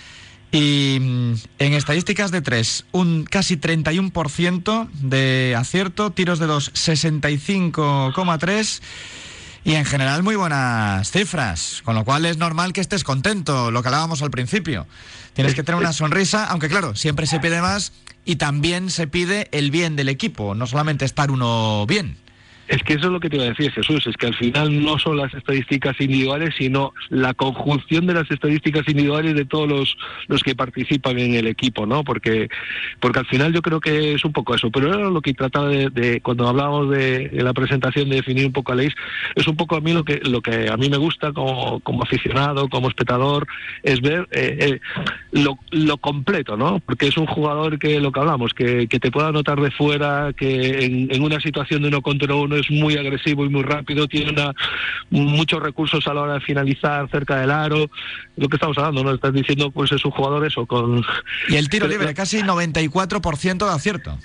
Y 0.52 0.98
mm, 1.00 1.34
en 1.58 1.72
estadísticas 1.74 2.30
de 2.30 2.40
3, 2.40 2.86
un 2.92 3.24
casi 3.24 3.56
31% 3.56 4.88
de 4.92 5.56
acierto, 5.56 6.10
tiros 6.10 6.38
de 6.38 6.46
2, 6.46 6.72
65,3%. 6.72 8.80
Y 9.64 9.74
en 9.74 9.84
general 9.84 10.22
muy 10.22 10.36
buenas 10.36 11.10
cifras, 11.10 11.82
con 11.84 11.96
lo 11.96 12.04
cual 12.04 12.24
es 12.24 12.36
normal 12.36 12.72
que 12.72 12.80
estés 12.80 13.02
contento, 13.02 13.72
lo 13.72 13.82
que 13.82 13.88
hablábamos 13.88 14.22
al 14.22 14.30
principio. 14.30 14.86
Tienes 15.32 15.56
que 15.56 15.64
tener 15.64 15.80
una 15.80 15.92
sonrisa, 15.92 16.46
aunque 16.46 16.68
claro, 16.68 16.94
siempre 16.94 17.26
se 17.26 17.40
pide 17.40 17.60
más 17.60 17.92
y 18.24 18.36
también 18.36 18.90
se 18.90 19.08
pide 19.08 19.48
el 19.50 19.72
bien 19.72 19.96
del 19.96 20.08
equipo, 20.08 20.54
no 20.54 20.68
solamente 20.68 21.04
estar 21.04 21.32
uno 21.32 21.84
bien. 21.88 22.16
Es 22.68 22.82
que 22.82 22.94
eso 22.94 23.06
es 23.06 23.12
lo 23.12 23.20
que 23.20 23.30
te 23.30 23.36
iba 23.36 23.44
a 23.44 23.50
decir, 23.50 23.70
Jesús, 23.70 24.06
es 24.06 24.16
que 24.16 24.26
al 24.26 24.34
final 24.34 24.82
no 24.82 24.98
son 24.98 25.16
las 25.16 25.32
estadísticas 25.34 26.00
individuales, 26.00 26.54
sino 26.58 26.92
la 27.10 27.32
conjunción 27.32 28.06
de 28.06 28.14
las 28.14 28.28
estadísticas 28.28 28.88
individuales 28.88 29.34
de 29.36 29.44
todos 29.44 29.68
los, 29.68 29.96
los 30.26 30.42
que 30.42 30.56
participan 30.56 31.18
en 31.18 31.34
el 31.34 31.46
equipo, 31.46 31.86
¿no? 31.86 32.02
Porque, 32.02 32.48
porque 32.98 33.20
al 33.20 33.26
final 33.26 33.52
yo 33.52 33.62
creo 33.62 33.78
que 33.78 34.14
es 34.14 34.24
un 34.24 34.32
poco 34.32 34.54
eso, 34.54 34.70
pero 34.70 34.88
era 34.88 35.08
lo 35.08 35.22
que 35.22 35.32
trataba 35.32 35.68
de, 35.68 36.20
cuando 36.22 36.48
hablábamos 36.48 36.90
de, 36.90 37.30
la 37.34 37.52
presentación, 37.52 38.08
de 38.08 38.16
definir 38.16 38.46
un 38.46 38.52
poco 38.52 38.72
a 38.72 38.74
Leis, 38.74 38.94
es 39.36 39.46
un 39.46 39.56
poco 39.56 39.76
a 39.76 39.80
mí 39.80 39.92
lo 39.92 40.04
que, 40.04 40.20
lo 40.24 40.42
que 40.42 40.68
a 40.68 40.76
mí 40.76 40.88
me 40.90 40.96
gusta 40.96 41.32
como, 41.32 41.78
como 41.80 42.02
aficionado, 42.02 42.68
como 42.68 42.88
espectador, 42.88 43.46
es 43.84 44.00
ver 44.00 44.26
eh, 44.32 44.56
eh, 44.58 44.80
lo, 45.30 45.58
lo, 45.70 45.98
completo, 45.98 46.56
¿no? 46.56 46.80
Porque 46.80 47.06
es 47.06 47.16
un 47.16 47.26
jugador 47.26 47.78
que, 47.78 48.00
lo 48.00 48.10
que 48.10 48.20
hablamos, 48.20 48.52
que, 48.54 48.88
que 48.88 48.98
te 48.98 49.12
pueda 49.12 49.30
notar 49.30 49.60
de 49.60 49.70
fuera, 49.70 50.32
que 50.36 50.84
en, 50.84 51.14
en 51.14 51.22
una 51.22 51.40
situación 51.40 51.82
de 51.82 51.88
uno 51.88 52.02
contra 52.02 52.34
uno 52.34 52.55
es 52.58 52.70
muy 52.70 52.96
agresivo 52.96 53.44
y 53.44 53.48
muy 53.48 53.62
rápido, 53.62 54.06
tiene 54.06 54.32
una, 54.32 54.54
muchos 55.10 55.62
recursos 55.62 56.06
a 56.06 56.14
la 56.14 56.22
hora 56.22 56.34
de 56.34 56.40
finalizar 56.40 57.08
cerca 57.10 57.40
del 57.40 57.50
aro, 57.50 57.90
lo 58.36 58.48
que 58.48 58.56
estamos 58.56 58.76
hablando, 58.78 59.04
¿no? 59.04 59.12
Estás 59.12 59.32
diciendo, 59.32 59.70
pues 59.70 59.92
es 59.92 60.04
un 60.04 60.10
jugador 60.10 60.46
eso, 60.46 60.66
con... 60.66 61.04
Y 61.48 61.56
el 61.56 61.68
tiro 61.68 61.86
libre, 61.88 62.14
casi 62.14 62.38
94% 62.38 63.66
de 63.66 63.74
acierto 63.74 64.18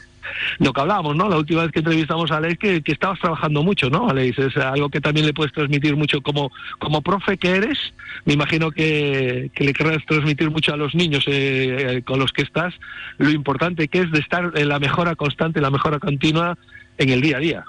lo 0.60 0.74
que 0.74 0.82
hablábamos, 0.82 1.16
¿no? 1.16 1.30
La 1.30 1.38
última 1.38 1.64
vez 1.64 1.72
que 1.72 1.80
entrevistamos 1.80 2.32
a 2.32 2.38
Alex, 2.38 2.58
que, 2.60 2.82
que, 2.82 2.92
estabas 2.92 3.20
trabajando 3.20 3.64
mucho, 3.64 3.90
¿no, 3.90 4.10
Alex? 4.10 4.40
Es 4.40 4.58
algo 4.58 4.90
que 4.90 5.02
también 5.02 5.26
le 5.26 5.34
puedes 5.34 5.54
transmitir 5.54 5.96
mucho 5.96 6.22
como, 6.22 6.52
como 6.80 7.02
profe 7.02 7.38
que 7.38 7.52
eres. 7.52 7.78
Me 8.26 8.34
imagino 8.34 8.72
que, 8.72 9.52
que 9.54 9.64
le 9.64 9.74
querrás 9.74 10.06
transmitir 10.06 10.50
mucho 10.52 10.74
a 10.74 10.78
los 10.78 10.96
niños 10.96 11.24
eh, 11.28 11.98
eh, 11.98 12.02
con 12.04 12.20
los 12.20 12.32
que 12.32 12.44
estás 12.44 12.74
lo 13.18 13.30
importante 13.30 13.88
que 13.88 14.00
es 14.00 14.12
de 14.12 14.20
estar 14.20 14.52
en 14.56 14.70
la 14.70 14.80
mejora 14.80 15.16
constante, 15.16 15.62
la 15.62 15.70
mejora 15.70 16.00
continua 16.00 16.58
en 16.98 17.10
el 17.10 17.22
día 17.22 17.38
a 17.38 17.40
día. 17.40 17.64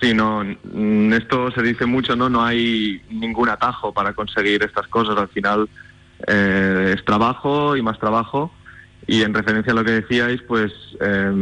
Sí, 0.00 0.14
no, 0.14 0.42
esto 1.14 1.50
se 1.50 1.62
dice 1.62 1.84
mucho, 1.84 2.16
¿no? 2.16 2.30
No 2.30 2.42
hay 2.42 3.02
ningún 3.10 3.50
atajo 3.50 3.92
para 3.92 4.14
conseguir 4.14 4.62
estas 4.62 4.88
cosas. 4.88 5.16
Al 5.18 5.28
final 5.28 5.68
eh, 6.26 6.94
es 6.96 7.04
trabajo 7.04 7.76
y 7.76 7.82
más 7.82 7.98
trabajo. 7.98 8.50
Y 9.06 9.22
en 9.22 9.34
referencia 9.34 9.72
a 9.72 9.76
lo 9.76 9.84
que 9.84 9.90
decíais, 9.90 10.40
pues 10.42 10.72
eh, 11.00 11.32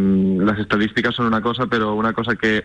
las 0.41 0.59
estadísticas 0.59 1.15
son 1.15 1.27
una 1.27 1.41
cosa, 1.41 1.67
pero 1.67 1.95
una 1.95 2.13
cosa 2.13 2.35
que 2.35 2.65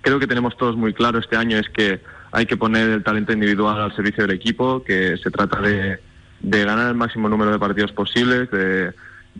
creo 0.00 0.20
que 0.20 0.28
tenemos 0.28 0.56
todos 0.56 0.76
muy 0.76 0.92
claro 0.92 1.18
este 1.18 1.36
año 1.36 1.56
es 1.58 1.68
que 1.70 2.00
hay 2.30 2.46
que 2.46 2.56
poner 2.56 2.90
el 2.90 3.02
talento 3.02 3.32
individual 3.32 3.80
al 3.80 3.96
servicio 3.96 4.24
del 4.26 4.36
equipo, 4.36 4.84
que 4.84 5.16
se 5.16 5.30
trata 5.30 5.60
de, 5.60 5.98
de 6.40 6.64
ganar 6.64 6.88
el 6.88 6.94
máximo 6.94 7.28
número 7.28 7.50
de 7.50 7.58
partidos 7.58 7.92
posibles, 7.92 8.50
de, 8.50 8.92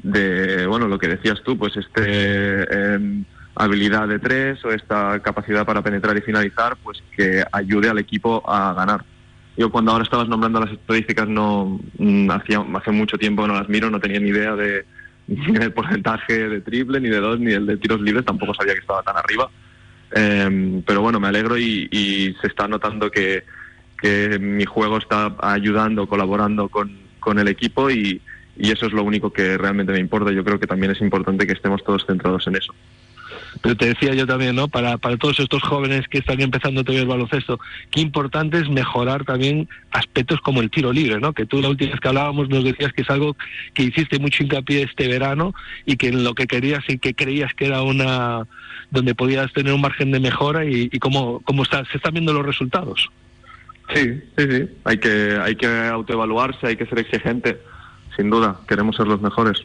de 0.02 0.66
bueno, 0.66 0.88
lo 0.88 0.98
que 0.98 1.08
decías 1.08 1.40
tú, 1.44 1.56
pues 1.56 1.76
este... 1.76 2.02
Eh, 2.04 3.24
habilidad 3.54 4.08
de 4.08 4.18
tres 4.18 4.64
o 4.64 4.70
esta 4.70 5.20
capacidad 5.20 5.66
para 5.66 5.82
penetrar 5.82 6.16
y 6.16 6.22
finalizar, 6.22 6.76
pues 6.82 7.02
que 7.16 7.44
ayude 7.52 7.88
al 7.88 7.98
equipo 7.98 8.42
a 8.48 8.72
ganar. 8.74 9.04
Yo 9.56 9.70
cuando 9.70 9.92
ahora 9.92 10.04
estabas 10.04 10.28
nombrando 10.28 10.60
las 10.60 10.72
estadísticas 10.72 11.28
no 11.28 11.78
mm, 11.98 12.30
hacía 12.30 12.64
hace 12.74 12.90
mucho 12.90 13.18
tiempo 13.18 13.46
no 13.46 13.54
las 13.54 13.68
miro, 13.68 13.90
no 13.90 14.00
tenía 14.00 14.18
ni 14.18 14.30
idea 14.30 14.54
de 14.56 14.84
ni 15.26 15.52
del 15.52 15.72
porcentaje 15.72 16.48
de 16.48 16.60
triple, 16.60 17.00
ni 17.00 17.08
de 17.08 17.20
dos, 17.20 17.38
ni 17.38 17.52
el 17.52 17.66
de 17.66 17.76
tiros 17.76 18.00
libres, 18.00 18.24
tampoco 18.24 18.54
sabía 18.54 18.74
que 18.74 18.80
estaba 18.80 19.02
tan 19.02 19.16
arriba. 19.16 19.50
Eh, 20.14 20.82
pero 20.86 21.00
bueno, 21.00 21.20
me 21.20 21.28
alegro 21.28 21.56
y, 21.56 21.88
y 21.90 22.34
se 22.40 22.48
está 22.48 22.68
notando 22.68 23.10
que, 23.10 23.44
que, 24.00 24.38
mi 24.38 24.64
juego 24.64 24.98
está 24.98 25.34
ayudando, 25.40 26.06
colaborando 26.06 26.68
con, 26.68 26.98
con 27.18 27.38
el 27.38 27.48
equipo 27.48 27.90
y, 27.90 28.20
y 28.56 28.70
eso 28.70 28.86
es 28.86 28.92
lo 28.92 29.04
único 29.04 29.32
que 29.32 29.56
realmente 29.56 29.92
me 29.92 30.00
importa. 30.00 30.32
Yo 30.32 30.44
creo 30.44 30.58
que 30.58 30.66
también 30.66 30.92
es 30.92 31.00
importante 31.00 31.46
que 31.46 31.52
estemos 31.52 31.82
todos 31.82 32.04
centrados 32.06 32.46
en 32.46 32.56
eso. 32.56 32.74
Pero 33.60 33.76
te 33.76 33.86
decía 33.86 34.14
yo 34.14 34.26
también, 34.26 34.56
¿no? 34.56 34.68
Para, 34.68 34.96
para 34.98 35.16
todos 35.16 35.38
estos 35.40 35.62
jóvenes 35.62 36.08
que 36.08 36.18
están 36.18 36.40
empezando 36.40 36.82
todavía 36.82 37.02
el 37.02 37.08
baloncesto, 37.08 37.60
qué 37.90 38.00
importante 38.00 38.58
es 38.58 38.68
mejorar 38.68 39.24
también 39.24 39.68
aspectos 39.90 40.40
como 40.40 40.60
el 40.60 40.70
tiro 40.70 40.92
libre, 40.92 41.20
¿no? 41.20 41.32
Que 41.32 41.46
tú 41.46 41.60
la 41.60 41.68
última 41.68 41.90
vez 41.90 42.00
que 42.00 42.08
hablábamos 42.08 42.48
nos 42.48 42.64
decías 42.64 42.92
que 42.92 43.02
es 43.02 43.10
algo 43.10 43.36
que 43.74 43.82
hiciste 43.84 44.18
mucho 44.18 44.42
hincapié 44.42 44.82
este 44.82 45.06
verano 45.08 45.54
y 45.84 45.96
que 45.96 46.08
en 46.08 46.24
lo 46.24 46.34
que 46.34 46.46
querías 46.46 46.82
y 46.88 46.98
que 46.98 47.14
creías 47.14 47.52
que 47.54 47.66
era 47.66 47.82
una 47.82 48.46
donde 48.90 49.14
podías 49.14 49.52
tener 49.52 49.72
un 49.72 49.80
margen 49.80 50.10
de 50.10 50.20
mejora 50.20 50.64
y, 50.64 50.88
y 50.92 50.98
cómo, 50.98 51.40
cómo 51.44 51.62
está, 51.62 51.84
se 51.86 51.96
están 51.98 52.14
viendo 52.14 52.32
los 52.32 52.44
resultados. 52.44 53.10
Sí, 53.94 54.22
sí, 54.36 54.46
sí. 54.50 54.68
Hay 54.84 54.98
que, 54.98 55.38
hay 55.40 55.56
que 55.56 55.66
autoevaluarse, 55.66 56.66
hay 56.66 56.76
que 56.76 56.86
ser 56.86 57.00
exigente, 57.00 57.60
sin 58.16 58.30
duda. 58.30 58.60
Queremos 58.66 58.96
ser 58.96 59.06
los 59.06 59.20
mejores. 59.20 59.64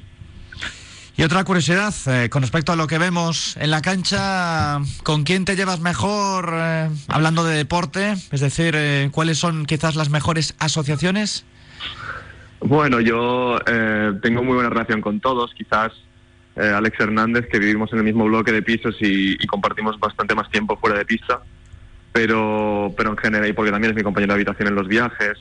Y 1.19 1.23
otra 1.23 1.43
curiosidad, 1.43 1.95
eh, 2.05 2.29
con 2.29 2.43
respecto 2.43 2.71
a 2.71 2.75
lo 2.75 2.85
que 2.85 2.99
vemos 2.99 3.57
en 3.57 3.71
la 3.71 3.81
cancha, 3.81 4.77
¿con 5.01 5.23
quién 5.23 5.45
te 5.45 5.55
llevas 5.55 5.79
mejor 5.79 6.53
eh, 6.53 6.89
hablando 7.07 7.43
de 7.43 7.57
deporte? 7.57 8.11
Es 8.31 8.39
decir, 8.39 8.75
eh, 8.77 9.09
¿cuáles 9.11 9.39
son 9.39 9.65
quizás 9.65 9.95
las 9.95 10.11
mejores 10.11 10.53
asociaciones? 10.59 11.43
Bueno, 12.59 12.99
yo 12.99 13.59
eh, 13.65 14.13
tengo 14.21 14.43
muy 14.43 14.53
buena 14.53 14.69
relación 14.69 15.01
con 15.01 15.19
todos, 15.19 15.55
quizás 15.55 15.91
Alex 16.55 16.99
Hernández, 16.99 17.47
que 17.51 17.59
vivimos 17.59 17.91
en 17.93 17.99
el 17.99 18.03
mismo 18.03 18.25
bloque 18.25 18.51
de 18.51 18.61
pisos 18.63 18.95
y, 18.99 19.33
y, 19.33 19.47
compartimos 19.47 19.99
bastante 19.99 20.33
más 20.33 20.49
tiempo 20.49 20.77
fuera 20.77 20.97
de 20.97 21.05
pista, 21.05 21.41
pero, 22.11 22.93
pero 22.97 23.11
en 23.11 23.17
general, 23.17 23.47
y 23.47 23.53
porque 23.53 23.71
también 23.71 23.91
es 23.91 23.95
mi 23.95 24.01
compañero 24.01 24.33
de 24.33 24.37
habitación 24.41 24.67
en 24.69 24.75
los 24.75 24.87
viajes, 24.87 25.37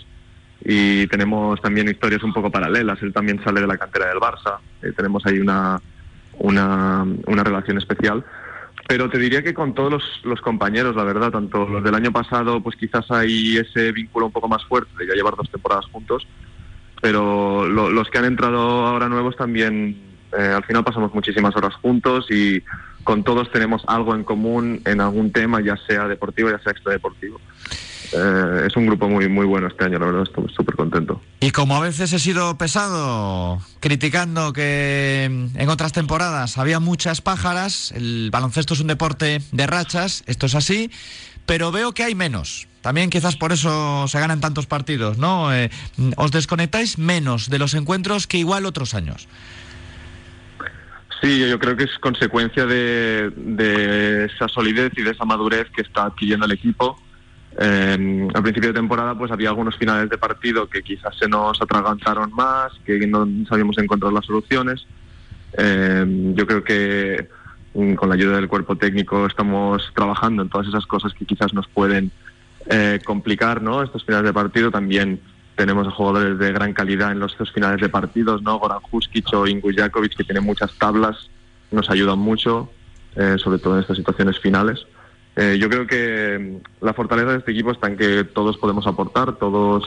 y 0.65 1.07
tenemos 1.09 1.61
también 1.61 1.89
historias 1.89 2.23
un 2.23 2.33
poco 2.33 2.51
paralelas. 2.51 3.01
Él 3.03 3.13
también 3.13 3.43
sale 3.45 3.61
de 3.61 3.67
la 3.67 3.77
cantera 3.77 4.09
del 4.09 4.19
Barça, 4.19 4.59
eh, 4.83 4.93
tenemos 4.97 5.25
ahí 5.27 5.39
una, 5.39 5.81
una, 6.39 7.45
relación 7.45 7.79
especial. 7.79 8.25
Pero 8.89 9.11
te 9.11 9.19
diría 9.19 9.43
que 9.43 9.55
con 9.55 9.75
todos 9.75 9.91
los, 9.91 10.03
los, 10.25 10.41
compañeros, 10.41 10.95
la 10.95 11.03
verdad, 11.03 11.33
tanto 11.33 11.69
los 11.69 11.83
del 11.83 11.95
año 11.95 12.13
pasado, 12.13 12.63
pues 12.63 12.77
quizás 12.77 13.11
hay 13.11 13.57
ese 13.57 13.91
vínculo 13.91 14.27
un 14.27 14.33
poco 14.33 14.49
más 14.49 14.65
fuerte 14.65 14.91
de 14.99 15.09
ya 15.09 15.15
llevar 15.15 15.35
dos 15.35 15.51
temporadas 15.51 15.87
juntos, 15.87 16.27
pero 17.01 17.67
lo, 17.67 17.91
los 17.91 18.09
que 18.11 18.19
han 18.19 18.27
entrado 18.27 18.87
ahora 18.87 19.09
nuevos 19.09 19.37
también, 19.37 19.97
eh, 20.39 20.53
al 20.55 20.65
final 20.65 20.85
pasamos 20.85 21.13
muchísimas 21.13 21.57
horas 21.57 21.75
juntos 21.75 22.31
y 22.31 22.63
con 23.03 23.25
todos 23.25 23.51
tenemos 23.51 23.83
algo 23.87 24.15
en 24.15 24.25
común 24.25 24.83
en 24.85 25.01
algún 25.01 25.33
tema, 25.33 25.61
ya 25.61 25.77
sea 25.77 26.07
deportivo, 26.07 26.51
ya 26.51 26.59
sea 26.61 26.73
extradeportivo. 26.73 27.41
Eh, 28.13 28.67
es 28.67 28.77
un 28.77 28.87
grupo 28.87 29.09
muy 29.09 29.29
muy 29.29 29.47
bueno 29.47 29.69
este 29.69 29.85
año, 29.85 29.99
la 29.99 30.07
verdad, 30.07 30.23
estoy 30.23 30.49
súper 30.55 30.77
contento. 30.77 31.21
Y 31.41 31.51
como 31.51 31.77
a 31.77 31.81
veces 31.81 32.13
he 32.13 32.19
sido 32.19 32.57
pesado 32.59 33.61
criticando 33.81 34.53
que 34.53 35.25
en 35.25 35.69
otras 35.69 35.93
temporadas 35.93 36.59
había 36.59 36.81
muchas 36.81 37.21
pájaras, 37.21 37.93
el 37.93 38.31
baloncesto 38.31 38.75
es 38.75 38.81
un 38.81 38.89
deporte 38.89 39.41
de 39.53 39.67
rachas, 39.67 40.23
esto 40.27 40.47
es 40.47 40.55
así, 40.55 40.91
pero 41.47 41.73
veo 41.73 41.93
que 41.93 42.05
hay 42.05 42.15
menos. 42.15 42.69
También 42.81 43.11
quizás 43.11 43.37
por 43.37 43.53
eso 43.53 44.07
se 44.07 44.21
ganan 44.21 44.41
tantos 44.41 44.67
partidos, 44.67 45.19
¿no? 45.19 45.53
Eh, 45.53 45.71
os 46.17 46.31
desconectáis 46.31 46.99
menos 46.99 47.51
de 47.51 47.59
los 47.59 47.75
encuentros 47.75 48.29
que 48.29 48.39
igual 48.39 48.65
otros 48.65 48.95
años. 48.95 49.27
Sí, 51.21 51.49
yo 51.49 51.59
creo 51.59 51.77
que 51.77 51.85
es 51.85 51.99
consecuencia 51.99 52.67
de, 52.67 54.29
esa 54.33 54.49
solidez 54.49 54.93
y 54.97 55.03
de 55.03 55.11
esa 55.11 55.25
madurez 55.25 55.67
que 55.75 55.83
está 55.83 56.05
adquiriendo 56.05 56.47
el 56.47 56.53
equipo. 56.53 57.01
Eh, 57.59 58.29
al 58.35 58.43
principio 58.43 58.69
de 58.69 58.75
temporada 58.75 59.17
pues 59.17 59.33
había 59.33 59.49
algunos 59.49 59.77
finales 59.77 60.11
de 60.11 60.19
partido 60.19 60.69
que 60.69 60.83
quizás 60.83 61.17
se 61.17 61.27
nos 61.27 61.61
atragantaron 61.61 62.31
más, 62.35 62.73
que 62.85 63.07
no 63.07 63.27
sabíamos 63.49 63.79
encontrar 63.79 64.13
las 64.13 64.27
soluciones. 64.27 64.87
Eh, 65.57 66.33
yo 66.35 66.47
creo 66.47 66.63
que 66.63 67.29
mm, 67.75 67.95
con 67.95 68.09
la 68.11 68.15
ayuda 68.15 68.37
del 68.37 68.49
cuerpo 68.49 68.77
técnico 68.77 69.27
estamos 69.27 69.91
trabajando 69.95 70.43
en 70.43 70.51
todas 70.51 70.69
esas 70.69 70.87
cosas 70.87 71.15
que 71.15 71.25
quizás 71.25 71.55
nos 71.55 71.67
pueden 71.69 72.11
eh, 72.69 73.01
complicar 73.05 73.63
¿no? 73.63 73.83
estos 73.83 74.05
finales 74.05 74.27
de 74.27 74.35
partido. 74.35 74.71
También 74.71 75.21
tenemos 75.57 75.93
jugadores 75.95 76.39
de 76.39 76.53
gran 76.53 76.75
calidad 76.75 77.13
en 77.13 77.21
los 77.21 77.35
finales 77.53 77.81
de 77.81 77.89
partidos, 77.89 78.43
¿no? 78.43 78.59
Goran 78.59 78.81
Huskic 78.91 79.33
o 79.33 79.47
Ingu 79.47 79.73
Jakovic, 79.75 80.15
que 80.15 80.25
tienen 80.25 80.45
muchas 80.45 80.77
tablas, 80.79 81.31
nos 81.71 81.89
ayudan 81.89 82.19
mucho, 82.19 82.71
eh, 83.17 83.37
sobre 83.39 83.59
todo 83.59 83.75
en 83.75 83.81
estas 83.81 83.97
situaciones 83.97 84.39
finales. 84.39 84.87
Eh, 85.37 85.59
yo 85.61 85.69
creo 85.69 85.87
que 85.87 86.61
la 86.81 86.95
fortaleza 86.95 87.33
de 87.33 87.39
este 87.39 87.53
equipo 87.53 87.71
está 87.71 87.89
en 87.89 87.97
que 87.97 88.25
todos 88.25 88.57
podemos 88.57 88.87
aportar, 88.87 89.37
todos 89.37 89.85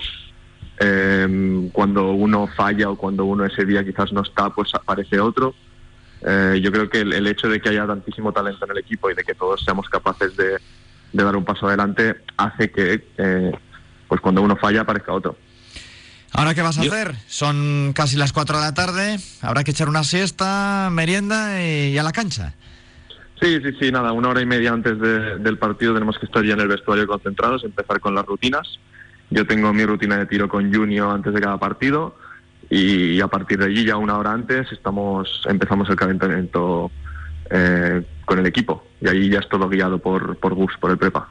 em, 0.79 1.69
cuando 1.69 2.11
uno 2.11 2.47
falla 2.55 2.89
o 2.89 2.95
cuando 2.95 3.25
uno 3.25 3.45
ese 3.45 3.65
día 3.65 3.83
quizás 3.83 4.13
no 4.13 4.21
está, 4.21 4.51
pues 4.51 4.73
aparece 4.75 5.19
otro. 5.19 5.55
Eh, 6.21 6.59
yo 6.61 6.71
creo 6.71 6.89
que 6.89 7.01
el, 7.01 7.27
hecho 7.27 7.49
de 7.49 7.59
que 7.59 7.69
haya 7.69 7.87
tantísimo 7.87 8.31
talento 8.31 8.65
en 8.65 8.71
el 8.71 8.77
equipo 8.77 9.09
y 9.09 9.15
de 9.15 9.23
que 9.23 9.33
todos 9.33 9.63
seamos 9.63 9.89
capaces 9.89 10.35
de, 10.37 10.59
de 11.13 11.23
dar 11.23 11.35
un 11.35 11.45
paso 11.45 11.67
adelante 11.67 12.15
hace 12.37 12.71
que 12.71 13.03
pues 14.07 14.21
cuando 14.21 14.41
uno 14.41 14.55
falla 14.55 14.81
aparezca 14.81 15.13
otro. 15.13 15.35
¿Ahora 16.31 16.53
qué 16.53 16.61
vas 16.61 16.77
a 16.77 16.81
hacer? 16.81 17.15
Son 17.27 17.91
casi 17.93 18.15
las 18.15 18.33
4 18.33 18.57
de 18.57 18.63
la 18.63 18.73
tarde, 18.73 19.19
habrá 19.41 19.63
que 19.63 19.71
echar 19.71 19.89
una 19.89 20.03
siesta, 20.03 20.89
merienda 20.91 21.63
y, 21.63 21.97
a 21.97 22.03
la 22.03 22.11
cancha. 22.11 22.53
Sí, 23.41 23.59
sí, 23.63 23.71
sí, 23.79 23.91
nada, 23.91 24.11
una 24.11 24.29
hora 24.29 24.41
y 24.41 24.45
media 24.45 24.73
antes 24.73 24.99
del 24.99 25.57
partido 25.57 25.93
tenemos 25.93 26.19
que 26.19 26.25
estar 26.25 26.43
ya 26.43 26.53
en 26.53 26.59
el 26.59 26.67
vestuario 26.67 27.07
concentrados, 27.07 27.63
empezar 27.63 28.01
con 28.01 28.13
las 28.13 28.25
rutinas. 28.25 28.79
Yo 29.29 29.47
tengo 29.47 29.71
mi 29.71 29.85
rutina 29.85 30.17
de 30.17 30.25
tiro 30.25 30.49
con 30.49 30.73
Junio 30.73 31.09
antes 31.09 31.33
de 31.33 31.39
cada 31.39 31.57
partido 31.57 32.17
y 32.69 33.21
a 33.21 33.27
partir 33.27 33.59
de 33.59 33.65
allí 33.65 33.85
ya 33.85 33.95
una 33.95 34.17
hora 34.17 34.33
antes 34.33 34.71
estamos 34.71 35.43
empezamos 35.47 35.89
el 35.89 35.95
calentamiento 35.95 36.91
eh, 37.49 38.03
con 38.25 38.39
el 38.39 38.45
equipo 38.45 38.85
y 39.01 39.07
ahí 39.07 39.29
ya 39.29 39.39
es 39.39 39.47
todo 39.47 39.69
guiado 39.69 39.99
por, 39.99 40.35
por 40.37 40.53
Gus, 40.53 40.73
por 40.79 40.91
el 40.91 40.97
prepa. 40.97 41.29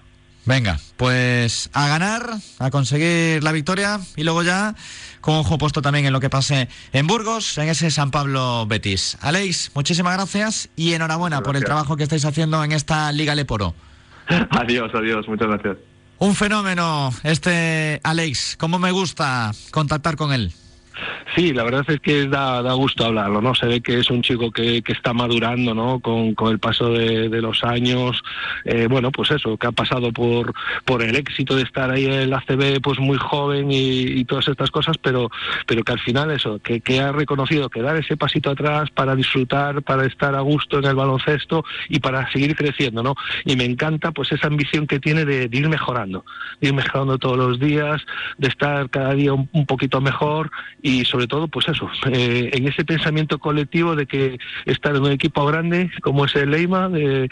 Venga, 0.49 0.79
pues 0.97 1.69
a 1.75 1.89
ganar, 1.89 2.23
a 2.59 2.71
conseguir 2.71 3.45
la 3.45 3.53
victoria 3.53 4.01
y 4.17 4.25
luego 4.25 4.43
ya 4.43 4.75
con 5.21 5.35
ojo 5.35 5.59
puesto 5.59 5.83
también 5.83 6.07
en 6.07 6.13
lo 6.15 6.21
que 6.21 6.31
pase 6.31 6.71
en 6.95 7.07
Burgos, 7.07 7.59
en 7.59 7.69
ese 7.69 7.91
San 7.91 8.11
Pablo 8.11 8.65
Betis. 8.67 9.19
Aleix, 9.21 9.71
muchísimas 9.75 10.15
gracias 10.15 10.71
y 10.75 10.95
enhorabuena 10.95 11.43
por 11.43 11.55
el 11.55 11.65
trabajo 11.65 11.99
que 11.99 12.05
estáis 12.05 12.25
haciendo 12.25 12.65
en 12.65 12.73
esta 12.73 13.13
Liga 13.13 13.35
Leporo. 13.35 13.75
Adiós, 14.51 14.91
adiós, 14.95 15.29
muchas 15.29 15.49
gracias. 15.49 15.77
Un 16.17 16.35
fenómeno 16.35 17.13
este 17.25 18.01
Aleix, 18.03 18.57
cómo 18.57 18.79
me 18.79 18.91
gusta 18.91 19.53
contactar 19.71 20.17
con 20.17 20.33
él. 20.33 20.55
Sí, 21.39 21.53
la 21.53 21.63
verdad 21.63 21.85
es 21.87 22.01
que 22.01 22.27
da, 22.27 22.63
da 22.63 22.73
gusto 22.73 23.05
hablarlo, 23.05 23.41
¿no? 23.41 23.55
Se 23.55 23.67
ve 23.67 23.81
que 23.81 24.01
es 24.01 24.11
un 24.11 24.23
chico 24.23 24.51
que, 24.51 24.83
que 24.83 24.93
está 24.93 25.13
madurando, 25.13 25.73
¿no? 25.73 26.01
Con, 26.01 26.35
con 26.35 26.51
el 26.51 26.59
paso 26.59 26.91
de, 26.91 27.29
los 27.29 27.63
años, 27.63 28.25
eh, 28.65 28.89
bueno, 28.91 29.13
pues 29.13 29.31
eso, 29.31 29.57
que 29.57 29.69
ha 29.69 29.71
pasado 29.71 30.13
por, 30.13 30.53
por 30.85 31.01
el 31.01 31.15
éxito 31.15 31.55
de 31.55 31.63
estar 31.63 31.93
ahí 31.93 32.07
en 32.07 32.31
la 32.31 32.41
CB, 32.41 32.81
pues 32.83 32.99
muy 32.99 33.17
joven 33.19 33.71
y, 33.71 34.01
y 34.01 34.25
todas 34.25 34.49
estas 34.49 34.73
cosas, 34.73 34.97
pero, 35.01 35.31
pero 35.65 35.85
que 35.85 35.93
al 35.93 36.01
final 36.01 36.33
eso, 36.33 36.59
que, 36.59 36.81
que, 36.81 36.99
ha 36.99 37.13
reconocido 37.13 37.71
que 37.71 37.83
dar 37.83 37.95
ese 37.95 38.17
pasito 38.17 38.51
atrás 38.51 38.91
para 38.91 39.15
disfrutar, 39.15 39.85
para 39.85 40.07
estar 40.07 40.35
a 40.35 40.41
gusto 40.41 40.81
en 40.81 40.87
el 40.87 40.97
baloncesto 40.97 41.65
y 41.89 42.01
para 42.01 42.29
seguir 42.33 42.57
creciendo, 42.57 43.05
¿no? 43.05 43.15
Y 43.45 43.55
me 43.55 43.65
encanta 43.65 44.11
pues 44.11 44.33
esa 44.33 44.49
ambición 44.49 44.89
que 44.89 44.99
tiene 44.99 45.25
de, 45.25 45.47
de 45.47 45.57
ir 45.57 45.69
mejorando, 45.69 46.25
de 46.61 46.71
ir 46.71 46.75
mejorando 46.75 47.17
todos 47.17 47.37
los 47.37 47.61
días, 47.61 48.05
de 48.39 48.49
estar 48.49 48.91
cada 48.91 49.15
día 49.15 49.33
un, 49.33 49.49
un 49.53 49.67
poquito 49.67 50.01
mejor 50.01 50.51
y 50.83 51.05
sobre 51.05 51.28
todo, 51.29 51.49
pues 51.49 51.69
eso, 51.69 51.89
eh, 52.11 52.51
en 52.53 52.67
ese 52.67 52.85
pensamiento 52.85 53.39
colectivo 53.39 53.95
de 53.95 54.07
que 54.07 54.39
estar 54.65 54.97
en 54.97 55.03
un 55.03 55.13
equipo 55.13 55.47
grande 55.47 55.91
como 56.03 56.25
es 56.25 56.35
el 56.35 56.51
Leima 56.51 56.91
y, 56.95 57.29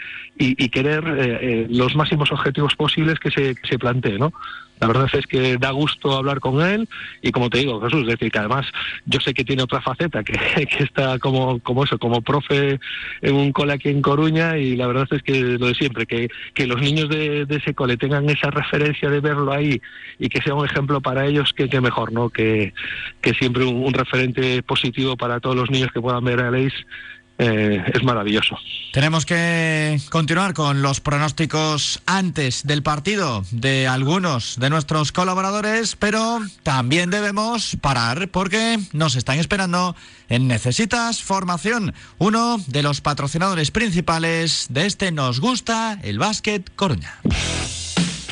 y, 0.63 0.69
querer 0.69 1.03
eh, 1.07 1.39
eh, 1.41 1.67
los 1.69 1.95
máximos 1.95 2.31
objetivos 2.31 2.75
posibles 2.75 3.19
que 3.19 3.31
se, 3.31 3.55
que 3.55 3.67
se 3.67 3.79
plantee, 3.79 4.17
¿no? 4.17 4.31
La 4.79 4.87
verdad 4.87 5.09
es 5.13 5.25
que 5.25 5.57
da 5.57 5.71
gusto 5.71 6.15
hablar 6.15 6.39
con 6.39 6.61
él 6.61 6.87
y 7.21 7.31
como 7.31 7.49
te 7.49 7.59
digo, 7.59 7.81
Jesús, 7.81 8.01
es 8.01 8.07
decir, 8.07 8.31
que 8.31 8.39
además 8.39 8.65
yo 9.05 9.19
sé 9.19 9.33
que 9.33 9.43
tiene 9.43 9.63
otra 9.63 9.81
faceta, 9.81 10.23
que, 10.23 10.33
que 10.77 10.83
está 10.83 11.19
como, 11.19 11.59
como 11.59 11.83
eso, 11.83 11.97
como 11.97 12.21
profe 12.21 12.79
en 13.21 13.35
un 13.35 13.51
cole 13.51 13.73
aquí 13.73 13.89
en 13.89 14.01
Coruña 14.01 14.57
y 14.57 14.75
la 14.75 14.87
verdad 14.87 15.07
es 15.11 15.23
que 15.23 15.41
lo 15.41 15.67
de 15.67 15.75
siempre, 15.75 16.05
que, 16.05 16.29
que 16.53 16.67
los 16.67 16.79
niños 16.79 17.09
de, 17.09 17.47
ese 17.49 17.73
cole 17.73 17.97
tengan 17.97 18.29
esa 18.29 18.51
referencia 18.51 19.09
de 19.09 19.19
verlo 19.19 19.51
ahí 19.51 19.81
y 20.19 20.29
que 20.29 20.41
sea 20.41 20.53
un 20.53 20.65
ejemplo 20.65 21.01
para 21.01 21.25
ellos, 21.25 21.53
que, 21.53 21.69
que 21.69 21.81
mejor, 21.81 22.11
¿no? 22.11 22.29
Que, 22.29 22.73
que 23.21 23.33
siempre 23.33 23.65
un, 23.65 23.93
referente 23.93 24.61
positivo 24.61 25.17
para 25.17 25.39
todos 25.39 25.55
los 25.55 25.71
niños 25.71 25.91
que 25.91 26.01
puedan 26.01 26.23
ver 26.23 26.41
a 26.41 26.51
Leis 26.51 26.73
eh, 27.37 27.83
es 27.93 28.03
maravilloso. 28.03 28.57
Tenemos 28.93 29.25
que 29.25 29.99
continuar 30.09 30.53
con 30.53 30.81
los 30.81 31.01
pronósticos 31.01 32.01
antes 32.05 32.65
del 32.65 32.81
partido 32.83 33.43
de 33.51 33.87
algunos 33.87 34.59
de 34.59 34.69
nuestros 34.69 35.11
colaboradores, 35.11 35.95
pero 35.95 36.39
también 36.63 37.09
debemos 37.09 37.77
parar 37.79 38.29
porque 38.29 38.79
nos 38.93 39.15
están 39.15 39.39
esperando 39.39 39.95
en 40.29 40.47
Necesitas 40.47 41.21
Formación, 41.21 41.93
uno 42.17 42.57
de 42.67 42.83
los 42.83 43.01
patrocinadores 43.01 43.71
principales 43.71 44.67
de 44.69 44.85
este 44.85 45.11
Nos 45.11 45.39
Gusta 45.39 45.99
el 46.01 46.17
Básquet 46.17 46.71
Coruña. 46.75 47.19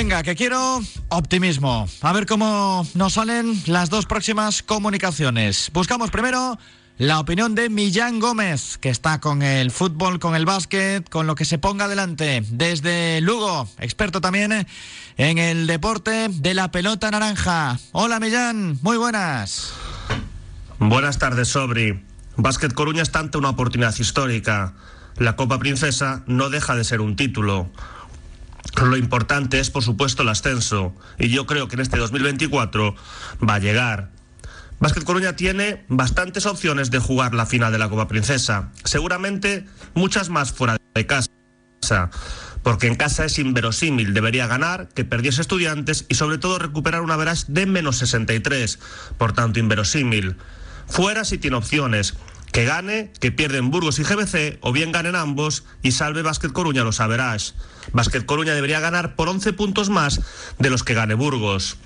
Venga, 0.00 0.22
que 0.22 0.36
quiero 0.36 0.80
optimismo. 1.08 1.88
A 2.02 2.12
ver 2.12 2.24
cómo 2.24 2.86
nos 2.94 3.14
salen 3.14 3.60
las 3.66 3.90
dos 3.90 4.06
próximas 4.06 4.62
comunicaciones. 4.62 5.72
Buscamos 5.74 6.12
primero 6.12 6.56
la 6.98 7.18
opinión 7.18 7.56
de 7.56 7.68
Millán 7.68 8.20
Gómez, 8.20 8.78
que 8.78 8.90
está 8.90 9.18
con 9.18 9.42
el 9.42 9.72
fútbol, 9.72 10.20
con 10.20 10.36
el 10.36 10.44
básquet, 10.46 11.08
con 11.08 11.26
lo 11.26 11.34
que 11.34 11.44
se 11.44 11.58
ponga 11.58 11.86
adelante 11.86 12.44
desde 12.48 13.20
Lugo, 13.22 13.68
experto 13.80 14.20
también 14.20 14.68
en 15.16 15.38
el 15.38 15.66
deporte 15.66 16.28
de 16.30 16.54
la 16.54 16.70
pelota 16.70 17.10
naranja. 17.10 17.76
Hola 17.90 18.20
Millán, 18.20 18.78
muy 18.82 18.98
buenas. 18.98 19.72
Buenas 20.78 21.18
tardes, 21.18 21.48
Sobri. 21.48 22.04
Básquet 22.36 22.72
Coruña 22.72 23.02
está 23.02 23.18
ante 23.18 23.36
una 23.36 23.50
oportunidad 23.50 23.96
histórica. 23.98 24.74
La 25.16 25.34
Copa 25.34 25.58
Princesa 25.58 26.22
no 26.28 26.50
deja 26.50 26.76
de 26.76 26.84
ser 26.84 27.00
un 27.00 27.16
título. 27.16 27.68
Lo 28.82 28.96
importante 28.96 29.58
es, 29.60 29.70
por 29.70 29.82
supuesto, 29.82 30.22
el 30.22 30.28
ascenso. 30.28 30.94
Y 31.18 31.28
yo 31.28 31.46
creo 31.46 31.68
que 31.68 31.76
en 31.76 31.80
este 31.80 31.96
2024 31.96 32.94
va 33.48 33.54
a 33.54 33.58
llegar. 33.58 34.10
Básquet 34.80 35.02
Coruña 35.02 35.34
tiene 35.34 35.84
bastantes 35.88 36.46
opciones 36.46 36.90
de 36.90 37.00
jugar 37.00 37.34
la 37.34 37.46
final 37.46 37.72
de 37.72 37.78
la 37.78 37.88
Copa 37.88 38.06
Princesa. 38.06 38.70
Seguramente 38.84 39.66
muchas 39.94 40.28
más 40.28 40.52
fuera 40.52 40.76
de 40.94 41.06
casa. 41.06 41.30
Porque 42.62 42.86
en 42.86 42.94
casa 42.94 43.24
es 43.24 43.38
inverosímil. 43.38 44.14
Debería 44.14 44.46
ganar, 44.46 44.88
que 44.94 45.04
perdiese 45.04 45.40
estudiantes 45.40 46.06
y 46.08 46.14
sobre 46.14 46.38
todo 46.38 46.58
recuperar 46.58 47.00
una 47.00 47.16
veras 47.16 47.46
de 47.48 47.66
menos 47.66 47.96
63. 47.96 48.78
Por 49.16 49.32
tanto, 49.32 49.58
inverosímil. 49.58 50.36
Fuera 50.86 51.24
sí 51.24 51.38
tiene 51.38 51.56
opciones 51.56 52.14
que 52.58 52.64
gane, 52.64 53.12
que 53.20 53.30
pierden 53.30 53.70
Burgos 53.70 54.00
y 54.00 54.02
GBC, 54.02 54.58
o 54.62 54.72
bien 54.72 54.90
ganen 54.90 55.14
ambos 55.14 55.62
y 55.80 55.92
salve 55.92 56.22
Básquet 56.22 56.50
Coruña 56.50 56.82
los 56.82 56.98
Average. 56.98 57.52
Básquet 57.92 58.26
Coruña 58.26 58.52
debería 58.52 58.80
ganar 58.80 59.14
por 59.14 59.28
11 59.28 59.52
puntos 59.52 59.90
más 59.90 60.20
de 60.58 60.68
los 60.68 60.82
que 60.82 60.92
gane 60.92 61.14
Burgos. 61.14 61.76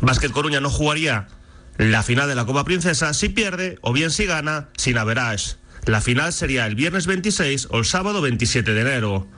Básquet 0.00 0.32
Coruña 0.32 0.60
no 0.60 0.70
jugaría 0.70 1.28
la 1.76 2.02
final 2.02 2.26
de 2.26 2.34
la 2.34 2.46
Copa 2.46 2.64
Princesa 2.64 3.12
si 3.12 3.28
pierde 3.28 3.76
o 3.82 3.92
bien 3.92 4.10
si 4.10 4.24
gana 4.24 4.70
sin 4.78 4.96
Average. 4.96 5.56
La 5.84 6.00
final 6.00 6.32
sería 6.32 6.64
el 6.64 6.74
viernes 6.74 7.06
26 7.06 7.68
o 7.70 7.76
el 7.76 7.84
sábado 7.84 8.22
27 8.22 8.72
de 8.72 8.80
enero. 8.80 9.28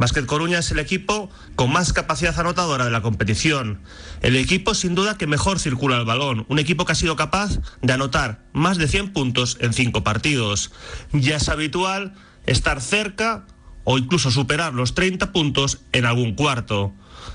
Básquet 0.00 0.24
Coruña 0.24 0.60
es 0.60 0.70
el 0.70 0.78
equipo 0.78 1.28
con 1.56 1.70
más 1.70 1.92
capacidad 1.92 2.40
anotadora 2.40 2.86
de 2.86 2.90
la 2.90 3.02
competición. 3.02 3.82
El 4.22 4.34
equipo 4.34 4.72
sin 4.72 4.94
duda 4.94 5.18
que 5.18 5.26
mejor 5.26 5.58
circula 5.58 5.98
el 5.98 6.06
balón. 6.06 6.46
Un 6.48 6.58
equipo 6.58 6.86
que 6.86 6.92
ha 6.92 6.94
sido 6.94 7.16
capaz 7.16 7.58
de 7.82 7.92
anotar 7.92 8.42
más 8.54 8.78
de 8.78 8.88
100 8.88 9.12
puntos 9.12 9.58
en 9.60 9.74
5 9.74 10.02
partidos. 10.02 10.72
Ya 11.12 11.36
es 11.36 11.50
habitual 11.50 12.14
estar 12.46 12.80
cerca 12.80 13.44
o 13.84 13.98
incluso 13.98 14.30
superar 14.30 14.72
los 14.72 14.94
30 14.94 15.32
puntos 15.32 15.82
en 15.92 16.06
algún 16.06 16.34
cuarto. 16.34 16.94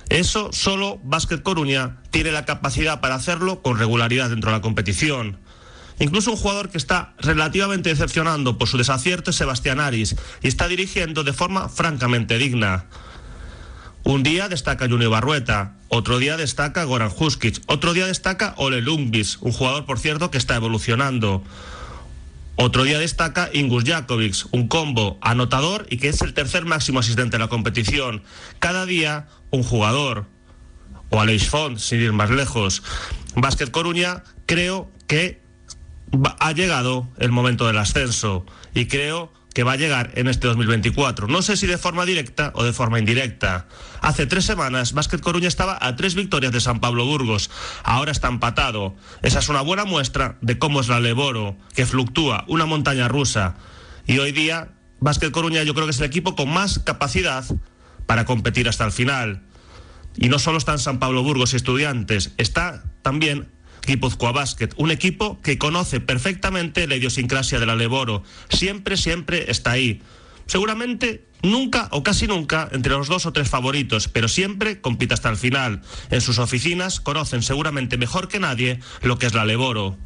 Eso 0.10 0.50
solo 0.52 1.00
Básquet 1.04 1.44
Coruña 1.44 1.98
tiene 2.10 2.32
la 2.32 2.46
capacidad 2.46 3.00
para 3.00 3.14
hacerlo 3.14 3.62
con 3.62 3.78
regularidad 3.78 4.32
dentro 4.32 4.50
de 4.50 4.58
la 4.58 4.62
competición. 4.64 5.38
Incluso 6.00 6.32
un 6.32 6.38
jugador 6.38 6.70
que 6.70 6.78
está 6.78 7.14
relativamente 7.20 7.90
decepcionando 7.90 8.58
por 8.58 8.68
su 8.68 8.78
desacierto 8.78 9.32
es 9.32 9.38
Sebastián 9.38 9.80
Aris 9.80 10.16
y 10.42 10.48
está 10.48 10.68
dirigiendo 10.68 11.24
de 11.24 11.34
forma 11.34 11.70
francamente 11.70 12.38
digna. 12.38 12.86
Un 14.04 14.22
día 14.22 14.50
destaca 14.50 14.88
Junior 14.88 15.10
Barrueta, 15.10 15.78
otro 15.88 16.20
día 16.20 16.38
destaca 16.38 16.84
Goran 16.84 17.12
Huskic, 17.18 17.62
otro 17.66 17.94
día 17.94 18.06
destaca 18.06 18.54
Ole 18.58 18.82
Lumbis, 18.82 19.38
un 19.42 19.52
jugador 19.52 19.86
por 19.86 19.98
cierto 19.98 20.30
que 20.30 20.38
está 20.38 20.56
evolucionando. 20.56 21.44
Otro 22.58 22.84
día 22.84 23.00
destaca 23.00 23.50
Ingus 23.52 23.84
Jakovic, 23.84 24.46
un 24.52 24.68
combo 24.68 25.18
anotador 25.22 25.88
y 25.90 25.98
que 25.98 26.10
es 26.10 26.22
el 26.22 26.34
tercer 26.34 26.66
máximo 26.66 27.00
asistente 27.00 27.38
de 27.38 27.44
la 27.44 27.50
competición. 27.50 28.22
Cada 28.60 28.86
día 28.86 29.28
un 29.50 29.64
jugador. 29.64 30.28
O 31.10 31.20
Aleix 31.20 31.50
Font, 31.50 31.78
sin 31.80 32.02
ir 32.02 32.14
más 32.14 32.30
lejos. 32.30 32.84
Básquet 33.36 33.72
Coruña, 33.72 34.24
creo 34.46 34.90
que 35.08 35.42
ha 36.40 36.52
llegado 36.52 37.08
el 37.18 37.32
momento 37.32 37.68
del 37.68 37.78
ascenso 37.78 38.46
y 38.74 38.88
creo 38.88 39.32
que 39.56 39.64
va 39.64 39.72
a 39.72 39.78
llegar 39.78 40.12
en 40.16 40.28
este 40.28 40.48
2024. 40.48 41.28
No 41.28 41.42
sé 41.42 41.56
si 41.56 41.66
de 41.66 41.78
forma 41.78 42.06
directa 42.06 42.52
o 42.56 42.66
de 42.66 42.74
forma 42.74 43.00
indirecta. 43.00 43.68
Hace 44.02 44.26
tres 44.26 44.44
semanas, 44.44 44.92
Básquet 44.92 45.22
Coruña 45.22 45.48
estaba 45.48 45.78
a 45.80 45.96
tres 45.96 46.14
victorias 46.14 46.52
de 46.52 46.60
San 46.60 46.82
Pablo 46.82 47.06
Burgos. 47.06 47.50
Ahora 47.82 48.12
está 48.12 48.28
empatado. 48.28 48.96
Esa 49.22 49.40
es 49.40 49.48
una 49.48 49.62
buena 49.62 49.86
muestra 49.86 50.38
de 50.42 50.60
cómo 50.60 50.82
es 50.82 50.90
la 50.90 51.00
Leboro, 51.00 51.56
que 51.74 51.86
fluctúa, 51.86 52.44
una 52.50 52.66
montaña 52.66 53.08
rusa. 53.08 53.56
Y 54.06 54.18
hoy 54.18 54.34
día, 54.34 54.74
Básquet 55.00 55.32
Coruña 55.32 55.64
yo 55.64 55.74
creo 55.74 55.86
que 55.86 55.92
es 55.92 56.00
el 56.00 56.06
equipo 56.06 56.36
con 56.36 56.50
más 56.50 56.80
capacidad 56.80 57.46
para 58.06 58.26
competir 58.26 58.68
hasta 58.68 58.84
el 58.84 58.92
final. 58.92 59.44
Y 60.18 60.28
no 60.28 60.38
solo 60.38 60.58
están 60.58 60.80
San 60.80 61.00
Pablo 61.00 61.24
Burgos 61.24 61.54
y 61.54 61.56
estudiantes, 61.56 62.34
está 62.38 62.84
también 63.04 63.55
Basket, 64.34 64.70
un 64.78 64.92
equipo 64.92 65.40
que 65.42 65.58
conoce 65.58 66.00
perfectamente 66.00 66.88
la 66.88 66.96
idiosincrasia 66.96 67.60
del 67.60 67.70
Aleboro. 67.70 68.24
Siempre, 68.50 68.98
siempre 68.98 69.50
está 69.52 69.72
ahí. 69.72 70.02
Seguramente 70.48 71.26
nunca 71.42 71.88
o 71.92 72.04
casi 72.04 72.28
nunca 72.28 72.70
entre 72.72 72.94
los 72.94 73.08
dos 73.08 73.26
o 73.26 73.34
tres 73.34 73.50
favoritos, 73.50 74.08
pero 74.08 74.28
siempre 74.28 74.82
compite 74.82 75.14
hasta 75.14 75.30
el 75.30 75.38
final. 75.38 75.82
En 76.10 76.22
sus 76.22 76.40
oficinas 76.40 77.00
conocen 77.00 77.44
seguramente 77.44 77.98
mejor 77.98 78.28
que 78.28 78.40
nadie 78.40 78.80
lo 79.02 79.18
que 79.18 79.28
es 79.28 79.34
la 79.34 79.46
Leboro. 79.46 79.98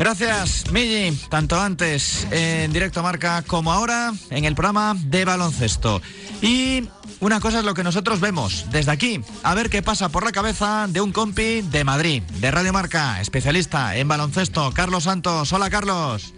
Gracias, 0.00 0.72
Migi, 0.72 1.14
tanto 1.28 1.60
antes 1.60 2.26
en 2.30 2.72
directo 2.72 3.02
marca 3.02 3.42
como 3.46 3.70
ahora 3.70 4.14
en 4.30 4.46
el 4.46 4.54
programa 4.54 4.96
de 4.98 5.26
baloncesto. 5.26 6.00
Y 6.40 6.88
una 7.20 7.38
cosa 7.38 7.58
es 7.58 7.66
lo 7.66 7.74
que 7.74 7.84
nosotros 7.84 8.18
vemos 8.18 8.64
desde 8.70 8.92
aquí, 8.92 9.20
a 9.42 9.54
ver 9.54 9.68
qué 9.68 9.82
pasa 9.82 10.08
por 10.08 10.24
la 10.24 10.32
cabeza 10.32 10.86
de 10.88 11.02
un 11.02 11.12
compi 11.12 11.60
de 11.60 11.84
Madrid, 11.84 12.22
de 12.22 12.50
Radio 12.50 12.72
Marca, 12.72 13.20
especialista 13.20 13.94
en 13.94 14.08
baloncesto, 14.08 14.72
Carlos 14.72 15.04
Santos. 15.04 15.52
Hola, 15.52 15.68
Carlos. 15.68 16.32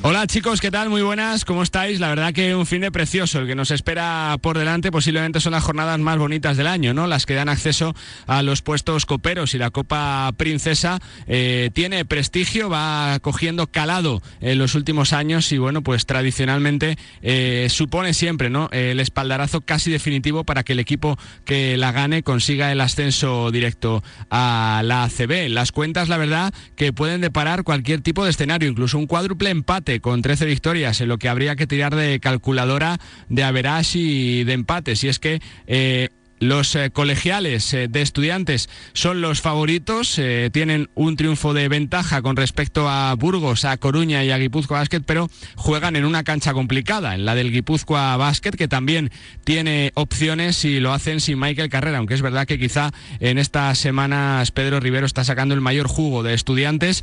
Hola 0.00 0.28
chicos, 0.28 0.60
¿qué 0.60 0.70
tal? 0.70 0.90
Muy 0.90 1.02
buenas, 1.02 1.44
¿cómo 1.44 1.64
estáis? 1.64 1.98
La 1.98 2.08
verdad 2.08 2.32
que 2.32 2.54
un 2.54 2.66
fin 2.66 2.82
de 2.82 2.92
precioso, 2.92 3.40
el 3.40 3.48
que 3.48 3.56
nos 3.56 3.72
espera 3.72 4.38
por 4.40 4.56
delante 4.56 4.92
posiblemente 4.92 5.40
son 5.40 5.54
las 5.54 5.64
jornadas 5.64 5.98
más 5.98 6.18
bonitas 6.18 6.56
del 6.56 6.68
año, 6.68 6.94
¿no? 6.94 7.08
Las 7.08 7.26
que 7.26 7.34
dan 7.34 7.48
acceso 7.48 7.96
a 8.28 8.44
los 8.44 8.62
puestos 8.62 9.06
coperos 9.06 9.54
y 9.54 9.58
la 9.58 9.70
Copa 9.72 10.30
Princesa 10.36 11.00
eh, 11.26 11.70
tiene 11.72 12.04
prestigio, 12.04 12.70
va 12.70 13.18
cogiendo 13.20 13.66
calado 13.66 14.22
en 14.40 14.58
los 14.58 14.76
últimos 14.76 15.12
años 15.12 15.50
y 15.50 15.58
bueno, 15.58 15.82
pues 15.82 16.06
tradicionalmente 16.06 16.96
eh, 17.20 17.66
supone 17.68 18.14
siempre, 18.14 18.50
¿no? 18.50 18.68
El 18.70 19.00
espaldarazo 19.00 19.62
casi 19.62 19.90
definitivo 19.90 20.44
para 20.44 20.62
que 20.62 20.74
el 20.74 20.78
equipo 20.78 21.18
que 21.44 21.76
la 21.76 21.90
gane 21.90 22.22
consiga 22.22 22.70
el 22.70 22.80
ascenso 22.80 23.50
directo 23.50 24.04
a 24.30 24.80
la 24.84 25.02
ACB. 25.02 25.48
Las 25.48 25.72
cuentas, 25.72 26.08
la 26.08 26.18
verdad, 26.18 26.54
que 26.76 26.92
pueden 26.92 27.20
deparar 27.20 27.64
cualquier 27.64 28.00
tipo 28.00 28.22
de 28.22 28.30
escenario, 28.30 28.68
incluso 28.68 28.96
un 28.96 29.08
cuádruple 29.08 29.50
empate 29.50 29.87
con 30.00 30.22
13 30.22 30.44
victorias, 30.46 31.00
en 31.00 31.08
lo 31.08 31.18
que 31.18 31.28
habría 31.28 31.56
que 31.56 31.66
tirar 31.66 31.94
de 31.96 32.20
calculadora 32.20 32.98
de 33.28 33.42
average 33.42 33.98
y 33.98 34.44
de 34.44 34.52
empates. 34.52 35.02
Y 35.04 35.08
es 35.08 35.18
que 35.18 35.40
eh, 35.66 36.10
los 36.40 36.74
eh, 36.74 36.90
colegiales 36.90 37.72
eh, 37.74 37.88
de 37.88 38.02
estudiantes 38.02 38.68
son 38.92 39.20
los 39.20 39.40
favoritos, 39.40 40.18
eh, 40.18 40.50
tienen 40.52 40.88
un 40.94 41.16
triunfo 41.16 41.54
de 41.54 41.68
ventaja 41.68 42.22
con 42.22 42.36
respecto 42.36 42.88
a 42.88 43.14
Burgos, 43.14 43.64
a 43.64 43.76
Coruña 43.76 44.24
y 44.24 44.30
a 44.30 44.38
Guipúzcoa 44.38 44.78
Basket, 44.78 45.00
pero 45.00 45.28
juegan 45.56 45.96
en 45.96 46.04
una 46.04 46.24
cancha 46.24 46.52
complicada, 46.52 47.14
en 47.14 47.24
la 47.24 47.34
del 47.34 47.52
Guipúzcoa 47.52 48.16
Basket, 48.16 48.52
que 48.52 48.68
también 48.68 49.10
tiene 49.44 49.92
opciones 49.94 50.64
y 50.64 50.80
lo 50.80 50.92
hacen 50.92 51.20
sin 51.20 51.38
Michael 51.38 51.70
Carrera, 51.70 51.98
aunque 51.98 52.14
es 52.14 52.22
verdad 52.22 52.46
que 52.46 52.58
quizá 52.58 52.90
en 53.20 53.38
estas 53.38 53.78
semanas 53.78 54.50
Pedro 54.50 54.80
Rivero 54.80 55.06
está 55.06 55.24
sacando 55.24 55.54
el 55.54 55.60
mayor 55.60 55.88
jugo 55.88 56.22
de 56.22 56.34
estudiantes, 56.34 57.02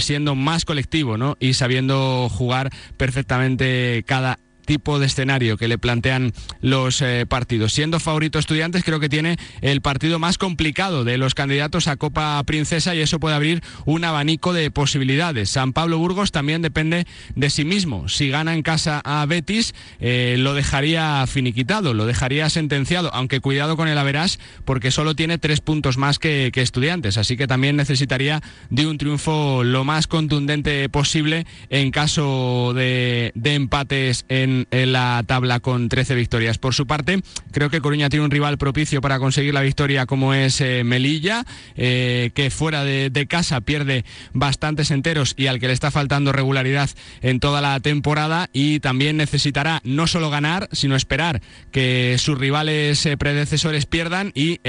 siendo 0.00 0.34
más 0.34 0.64
colectivo 0.64 1.16
¿no? 1.16 1.36
y 1.40 1.54
sabiendo 1.54 2.28
jugar 2.28 2.70
perfectamente 2.96 4.04
cada 4.06 4.38
tipo 4.64 4.98
de 4.98 5.06
escenario 5.06 5.56
que 5.56 5.68
le 5.68 5.78
plantean 5.78 6.32
los 6.60 7.02
eh, 7.02 7.26
partidos. 7.28 7.72
Siendo 7.72 8.00
favorito 8.00 8.38
estudiantes, 8.38 8.84
creo 8.84 9.00
que 9.00 9.08
tiene 9.08 9.36
el 9.60 9.80
partido 9.80 10.18
más 10.18 10.38
complicado 10.38 11.04
de 11.04 11.18
los 11.18 11.34
candidatos 11.34 11.88
a 11.88 11.96
Copa 11.96 12.42
Princesa 12.44 12.94
y 12.94 13.00
eso 13.00 13.20
puede 13.20 13.36
abrir 13.36 13.62
un 13.84 14.04
abanico 14.04 14.52
de 14.52 14.70
posibilidades. 14.70 15.50
San 15.50 15.72
Pablo 15.72 15.98
Burgos 15.98 16.32
también 16.32 16.62
depende 16.62 17.06
de 17.34 17.50
sí 17.50 17.64
mismo. 17.64 18.08
Si 18.08 18.28
gana 18.28 18.54
en 18.54 18.62
casa 18.62 19.00
a 19.04 19.24
Betis, 19.26 19.74
eh, 20.00 20.36
lo 20.38 20.54
dejaría 20.54 21.26
finiquitado, 21.26 21.94
lo 21.94 22.06
dejaría 22.06 22.48
sentenciado, 22.50 23.12
aunque 23.14 23.40
cuidado 23.40 23.76
con 23.76 23.88
el 23.88 23.98
Averas 23.98 24.38
porque 24.64 24.90
solo 24.90 25.14
tiene 25.14 25.38
tres 25.38 25.60
puntos 25.60 25.98
más 25.98 26.18
que, 26.18 26.52
estudiantes, 26.54 27.18
así 27.18 27.36
que 27.36 27.48
también 27.48 27.74
necesitaría 27.74 28.40
de 28.70 28.86
un 28.86 28.96
triunfo 28.96 29.64
lo 29.64 29.82
más 29.84 30.06
contundente 30.06 30.88
posible 30.88 31.44
en 31.70 31.90
caso 31.90 32.72
de 32.74 33.32
empates 33.42 34.24
en 34.28 34.51
en, 34.70 34.92
la 34.92 35.22
tabla 35.26 35.60
con 35.60 35.88
13 35.88 36.14
victorias. 36.14 36.58
Por 36.58 36.74
su 36.74 36.86
parte, 36.86 37.20
creo 37.50 37.70
que 37.70 37.80
Coruña 37.80 38.08
tiene 38.08 38.24
un 38.24 38.30
rival 38.30 38.58
propicio 38.58 39.00
para 39.00 39.18
conseguir 39.18 39.54
la 39.54 39.62
victoria 39.62 40.06
como 40.06 40.34
es 40.34 40.60
eh, 40.60 40.82
Melilla, 40.84 41.44
eh, 41.76 42.30
que 42.34 42.50
fuera 42.50 42.84
de, 42.84 43.10
casa 43.28 43.60
pierde 43.60 44.04
bastantes 44.32 44.90
enteros 44.90 45.34
y 45.36 45.46
al 45.46 45.60
que 45.60 45.68
le 45.68 45.72
está 45.72 45.92
faltando 45.92 46.32
regularidad 46.32 46.90
en 47.20 47.38
toda 47.38 47.60
la 47.60 47.78
temporada 47.78 48.50
y 48.52 48.80
también 48.80 49.16
necesitará 49.16 49.80
no 49.84 50.08
solo 50.08 50.28
ganar, 50.28 50.68
sino 50.72 50.96
esperar 50.96 51.40
que 51.70 52.16
sus 52.18 52.36
rivales 52.36 53.06
eh, 53.06 53.16
predecesores 53.16 53.86
pierdan 53.86 54.32
y 54.34 54.60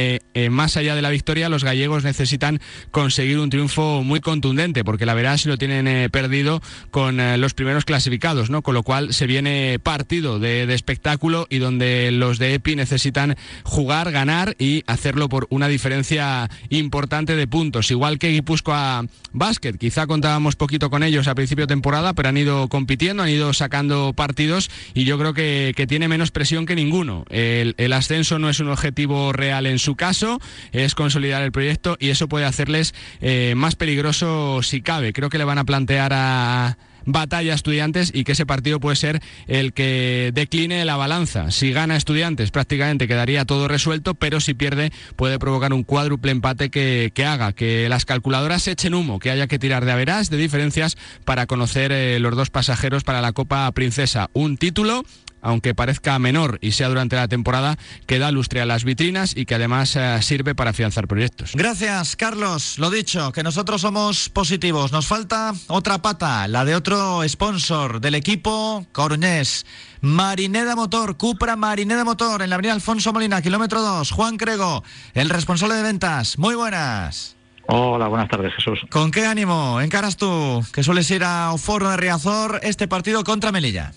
más 0.50 0.78
allá 0.78 0.96
de 0.96 1.02
la 1.02 1.10
victoria 1.10 1.50
los 1.50 1.64
gallegos 1.64 2.04
necesitan 2.04 2.60
conseguir 2.92 3.40
un 3.40 3.50
triunfo 3.50 4.04
muy 4.04 4.20
contundente 4.20 4.84
porque 4.84 5.06
la 5.06 5.14
verdad 5.14 5.38
si 5.38 5.50
lo 5.50 5.58
tienen 5.58 6.10
perdido 6.12 6.62
con 6.92 7.18
los 7.40 7.54
primeros 7.54 7.86
clasificados, 7.86 8.50
¿no? 8.50 8.62
Con 8.62 8.76
lo 8.76 8.84
cual 8.84 9.14
se 9.14 9.28
viene 9.28 9.73
partido 9.80 10.40
de, 10.40 10.72
espectáculo 10.74 11.48
y 11.50 11.60
donde 11.60 12.12
los 12.12 12.40
de 12.40 12.56
EPI 12.56 12.76
necesitan 12.76 13.36
jugar, 13.64 14.12
ganar 14.12 14.56
y 14.58 14.84
hacerlo 14.88 15.30
por 15.30 15.48
una 15.50 15.68
diferencia 15.68 16.50
importante 16.70 17.36
de 17.36 17.48
puntos. 17.48 17.92
Igual 17.92 18.20
que 18.20 18.30
Guipúzcoa 18.30 19.06
Basket, 19.32 19.74
quizá 19.74 20.08
contábamos 20.08 20.56
poquito 20.56 20.90
con 20.90 21.04
ellos 21.04 21.28
a 21.28 21.36
principio 21.36 21.64
de 21.64 21.74
temporada, 21.74 22.14
pero 22.14 22.30
han 22.30 22.38
ido 22.38 22.68
compitiendo, 22.70 23.24
han 23.24 23.30
ido 23.30 23.54
sacando 23.54 24.14
partidos 24.14 24.70
y 24.94 25.06
yo 25.06 25.18
creo 25.18 25.34
que, 25.34 25.74
tiene 25.88 26.08
menos 26.08 26.32
presión 26.32 26.66
que 26.66 26.76
ninguno. 26.76 27.26
El, 27.30 27.94
ascenso 27.94 28.40
no 28.40 28.50
es 28.50 28.60
un 28.60 28.70
objetivo 28.70 29.34
real 29.34 29.66
en 29.66 29.78
su 29.78 29.96
caso, 29.96 30.40
es 30.72 30.96
consolidar 30.96 31.44
el 31.44 31.52
proyecto 31.52 31.98
y 32.00 32.10
eso 32.10 32.28
puede 32.28 32.46
hacerles 32.46 32.96
eh, 33.22 33.54
más 33.56 33.76
peligroso 33.76 34.64
si 34.64 34.82
cabe. 34.82 35.14
Creo 35.14 35.30
que 35.30 35.38
le 35.38 35.44
van 35.44 35.58
a 35.58 35.66
plantear 35.66 36.14
a 36.14 36.78
batalla 37.06 37.54
estudiantes 37.54 38.12
y 38.14 38.24
que 38.24 38.34
ese 38.34 38.46
partido 38.46 38.80
puede 38.80 38.96
ser 38.96 39.22
el 39.48 39.74
que 39.74 40.32
decline 40.34 40.86
la 40.86 40.96
balanza. 40.96 41.52
Si 41.52 41.72
gana 41.72 41.96
estudiantes 41.96 42.52
prácticamente 42.52 43.08
quedaría 43.08 43.46
todo 43.46 43.68
resuelto, 43.68 44.16
pero 44.16 44.40
si 44.40 44.54
pierde 44.54 44.92
puede 45.16 45.40
provocar 45.40 45.74
un 45.74 45.84
cuádruple 45.84 46.32
empate 46.32 46.70
que, 46.70 47.12
haga 47.26 47.54
que 47.54 47.88
las 47.90 48.06
calculadoras 48.06 48.68
echen 48.68 48.94
humo, 48.94 49.20
que 49.20 49.32
haya 49.32 49.48
que 49.48 49.60
tirar 49.60 49.86
de 49.86 49.92
averas, 49.92 50.30
de 50.30 50.38
diferencias 50.38 50.98
para 51.26 51.48
conocer 51.48 51.92
eh, 51.92 52.20
los 52.20 52.36
dos 52.36 52.50
pasajeros 52.50 53.04
para 53.04 53.22
la 53.22 53.34
Copa 53.34 53.72
Princesa. 53.72 54.30
Un 54.34 54.58
título 54.58 55.04
aunque 55.44 55.76
parezca 55.76 56.18
menor 56.18 56.58
y 56.62 56.72
sea 56.72 56.88
durante 56.88 57.16
la 57.16 57.28
temporada, 57.28 57.78
que 58.08 58.18
da 58.18 58.32
lustre 58.32 58.62
a 58.62 58.66
las 58.66 58.84
vitrinas 58.84 59.38
y 59.38 59.46
que 59.46 59.56
además 59.56 59.96
eh, 59.96 60.22
sirve 60.22 60.56
para 60.56 60.72
afianzar 60.72 61.08
proyectos. 61.08 61.52
Gracias, 61.54 62.16
Carlos. 62.16 62.80
Lo 62.80 62.90
dicho, 62.90 63.32
que 63.32 63.44
nosotros 63.44 63.82
somos 63.82 64.30
positivos. 64.30 64.92
Nos 64.92 65.06
falta 65.06 65.54
otra 65.68 66.02
pata, 66.02 66.48
la 66.48 66.66
de 66.66 66.76
otro 66.76 67.22
sponsor 67.28 68.02
del 68.02 68.16
equipo 68.16 68.86
coruñés. 68.92 69.66
Marineda 70.02 70.76
Motor, 70.76 71.18
Cupra 71.18 71.56
Marineda 71.56 72.04
Motor, 72.04 72.42
en 72.42 72.50
la 72.50 72.56
avenida 72.56 72.74
Alfonso 72.74 73.14
Molina, 73.14 73.42
kilómetro 73.42 73.82
2. 73.82 74.12
Juan 74.12 74.38
Crego, 74.38 74.84
el 75.14 75.30
responsable 75.30 75.76
de 75.76 75.84
ventas. 75.84 76.38
Muy 76.38 76.56
buenas. 76.56 77.36
Hola, 77.68 78.08
buenas 78.08 78.30
tardes, 78.30 78.54
Jesús. 78.56 78.80
¿Con 78.90 79.12
qué 79.12 79.26
ánimo 79.26 79.80
encaras 79.80 80.18
tú, 80.18 80.64
que 80.74 80.84
sueles 80.84 81.10
ir 81.12 81.24
a 81.24 81.54
Oforno 81.54 81.90
de 81.92 81.98
Riazor, 81.98 82.60
este 82.64 82.88
partido 82.88 83.24
contra 83.24 83.52
Melilla? 83.52 83.94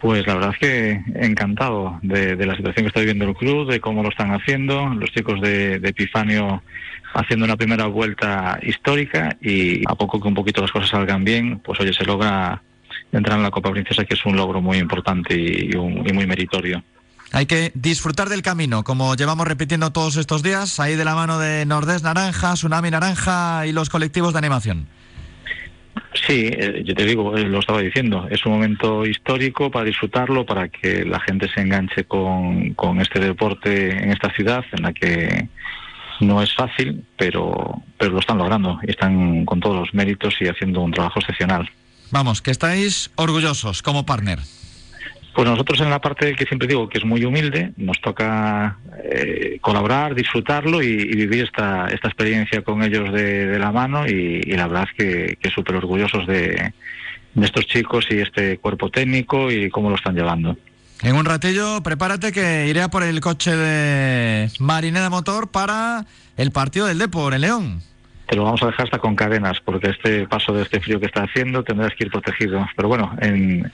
Pues 0.00 0.26
la 0.26 0.34
verdad 0.34 0.50
es 0.54 0.58
que 0.58 1.02
encantado 1.14 1.98
de, 2.02 2.34
la 2.46 2.56
situación 2.56 2.84
que 2.84 2.88
está 2.88 3.00
viviendo 3.00 3.26
el 3.26 3.34
club, 3.34 3.70
de 3.70 3.80
cómo 3.80 4.02
lo 4.02 4.08
están 4.08 4.32
haciendo, 4.32 4.88
los 4.94 5.10
chicos 5.10 5.40
de, 5.42 5.74
Epifanio 5.74 6.62
haciendo 7.12 7.44
una 7.44 7.56
primera 7.56 7.86
vuelta 7.86 8.58
histórica 8.62 9.36
y 9.42 9.82
a 9.86 9.94
poco 9.94 10.18
que 10.18 10.28
un 10.28 10.34
poquito 10.34 10.62
las 10.62 10.72
cosas 10.72 10.88
salgan 10.88 11.22
bien, 11.22 11.58
pues 11.58 11.78
oye, 11.80 11.92
se 11.92 12.04
logra 12.04 12.62
entrar 13.12 13.36
en 13.36 13.42
la 13.42 13.50
Copa 13.50 13.72
Princesa, 13.72 14.06
que 14.06 14.14
es 14.14 14.24
un 14.24 14.36
logro 14.36 14.62
muy 14.62 14.78
importante 14.78 15.34
y, 15.34 15.76
muy 15.76 16.26
meritorio. 16.26 16.82
Hay 17.32 17.44
que 17.44 17.70
disfrutar 17.74 18.30
del 18.30 18.42
camino, 18.42 18.84
como 18.84 19.14
llevamos 19.16 19.46
repitiendo 19.46 19.92
todos 19.92 20.16
estos 20.16 20.42
días, 20.42 20.80
ahí 20.80 20.96
de 20.96 21.04
la 21.04 21.14
mano 21.14 21.38
de 21.38 21.66
Nordés 21.66 22.02
Naranja, 22.02 22.54
Tsunami 22.54 22.90
Naranja 22.90 23.66
y 23.66 23.72
los 23.72 23.90
colectivos 23.90 24.32
de 24.32 24.38
animación. 24.38 24.88
Sí, 26.14 26.50
eh, 26.52 26.82
yo 26.84 26.94
te 26.94 27.04
digo, 27.04 27.36
eh, 27.36 27.44
lo 27.44 27.60
estaba 27.60 27.80
diciendo, 27.80 28.26
es 28.30 28.44
un 28.44 28.52
momento 28.52 29.06
histórico 29.06 29.70
para 29.70 29.84
disfrutarlo, 29.84 30.44
para 30.44 30.68
que 30.68 31.04
la 31.04 31.20
gente 31.20 31.48
se 31.48 31.60
enganche 31.60 32.04
con, 32.04 32.74
con 32.74 33.00
este 33.00 33.20
deporte 33.20 33.90
en 33.90 34.10
esta 34.10 34.32
ciudad, 34.34 34.64
en 34.72 34.82
la 34.82 34.92
que 34.92 35.48
no 36.20 36.42
es 36.42 36.54
fácil, 36.54 37.04
pero, 37.16 37.82
pero 37.96 38.12
lo 38.12 38.18
están 38.18 38.38
logrando 38.38 38.80
y 38.82 38.90
están 38.90 39.44
con 39.44 39.60
todos 39.60 39.76
los 39.76 39.94
méritos 39.94 40.34
y 40.40 40.48
haciendo 40.48 40.80
un 40.80 40.90
trabajo 40.90 41.20
excepcional. 41.20 41.70
Vamos, 42.10 42.42
que 42.42 42.50
estáis 42.50 43.10
orgullosos 43.14 43.82
como 43.82 44.04
partner. 44.04 44.40
Pues 45.34 45.48
nosotros 45.48 45.80
en 45.80 45.90
la 45.90 46.00
parte 46.00 46.34
que 46.34 46.44
siempre 46.44 46.66
digo 46.66 46.88
que 46.88 46.98
es 46.98 47.04
muy 47.04 47.24
humilde, 47.24 47.72
nos 47.76 48.00
toca 48.00 48.78
eh, 49.04 49.58
colaborar, 49.60 50.14
disfrutarlo 50.14 50.82
y, 50.82 50.96
vivir 51.14 51.44
esta, 51.44 51.86
esta 51.86 52.08
experiencia 52.08 52.62
con 52.62 52.82
ellos 52.82 53.12
de, 53.12 53.58
la 53.58 53.70
mano 53.70 54.06
y, 54.06 54.42
la 54.42 54.66
verdad 54.66 54.88
que, 54.96 55.38
que 55.40 55.50
súper 55.50 55.76
orgullosos 55.76 56.26
de, 56.26 56.72
de 57.34 57.46
estos 57.46 57.66
chicos 57.66 58.06
y 58.10 58.18
este 58.18 58.58
cuerpo 58.58 58.90
técnico 58.90 59.50
y 59.50 59.70
cómo 59.70 59.90
lo 59.90 59.96
están 59.96 60.14
llevando. 60.14 60.56
En 61.02 61.14
un 61.14 61.24
ratillo, 61.24 61.82
prepárate 61.82 62.32
que 62.32 62.66
iré 62.68 62.82
a 62.82 62.88
por 62.88 63.02
el 63.02 63.20
coche 63.20 63.56
de 63.56 64.50
Marineda 64.58 65.08
Motor 65.08 65.50
para 65.50 66.04
el 66.36 66.50
partido 66.50 66.86
del 66.86 66.98
Depor 66.98 67.34
en 67.34 67.40
León 67.40 67.82
te 68.30 68.36
lo 68.36 68.44
vamos 68.44 68.62
a 68.62 68.66
dejar 68.66 68.84
hasta 68.84 68.98
con 68.98 69.16
cadenas, 69.16 69.58
porque 69.64 69.90
este 69.90 70.28
paso 70.28 70.52
de 70.52 70.62
este 70.62 70.80
frío 70.80 71.00
que 71.00 71.06
está 71.06 71.24
haciendo 71.24 71.64
tendrás 71.64 71.92
que 71.96 72.04
ir 72.04 72.12
protegido. 72.12 72.64
Pero 72.76 72.86
bueno, 72.86 73.12
en, 73.20 73.72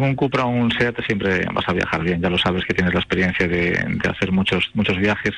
un 0.00 0.14
Cupra 0.14 0.44
o 0.44 0.48
un 0.48 0.70
Seat 0.70 1.04
siempre 1.04 1.44
vas 1.52 1.68
a 1.68 1.72
viajar 1.72 2.04
bien, 2.04 2.22
ya 2.22 2.30
lo 2.30 2.38
sabes 2.38 2.64
que 2.64 2.72
tienes 2.72 2.94
la 2.94 3.00
experiencia 3.00 3.48
de, 3.48 3.98
hacer 4.08 4.30
muchos, 4.30 4.70
muchos 4.74 4.96
viajes. 4.98 5.34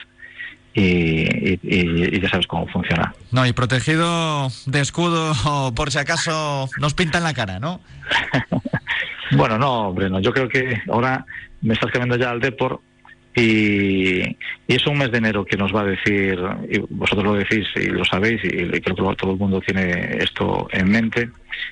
Y, 0.74 2.20
ya 2.20 2.28
sabes 2.28 2.46
cómo 2.46 2.68
funciona. 2.68 3.14
No, 3.32 3.46
y 3.46 3.54
protegido 3.54 4.48
de 4.66 4.80
escudo 4.80 5.32
por 5.74 5.90
si 5.90 5.98
acaso 5.98 6.68
nos 6.78 6.92
pintan 6.92 7.22
la 7.22 7.32
cara, 7.32 7.58
¿no? 7.58 7.80
bueno, 9.32 9.56
no, 9.56 9.88
hombre, 9.88 10.10
no. 10.10 10.20
Yo 10.20 10.30
creo 10.34 10.46
que 10.46 10.82
ahora 10.92 11.24
me 11.62 11.72
estás 11.72 11.90
cambiando 11.90 12.16
ya 12.22 12.32
al 12.32 12.40
Deport 12.40 12.82
y, 13.34 14.36
es 14.66 14.86
un 14.86 14.98
mes 14.98 15.10
de 15.10 15.18
enero 15.18 15.44
que 15.44 15.56
nos 15.56 15.74
va 15.74 15.82
a 15.82 15.84
decir, 15.84 16.38
y 16.68 16.78
vosotros 16.90 17.24
lo 17.24 17.34
decís 17.34 17.66
y 17.76 17.86
lo 17.86 18.04
sabéis, 18.04 18.42
y 18.44 18.68
creo 18.80 18.96
que 18.96 19.16
todo 19.16 19.32
el 19.32 19.38
mundo 19.38 19.60
tiene 19.60 20.18
esto 20.18 20.68
en 20.72 20.90
mente, 20.90 21.30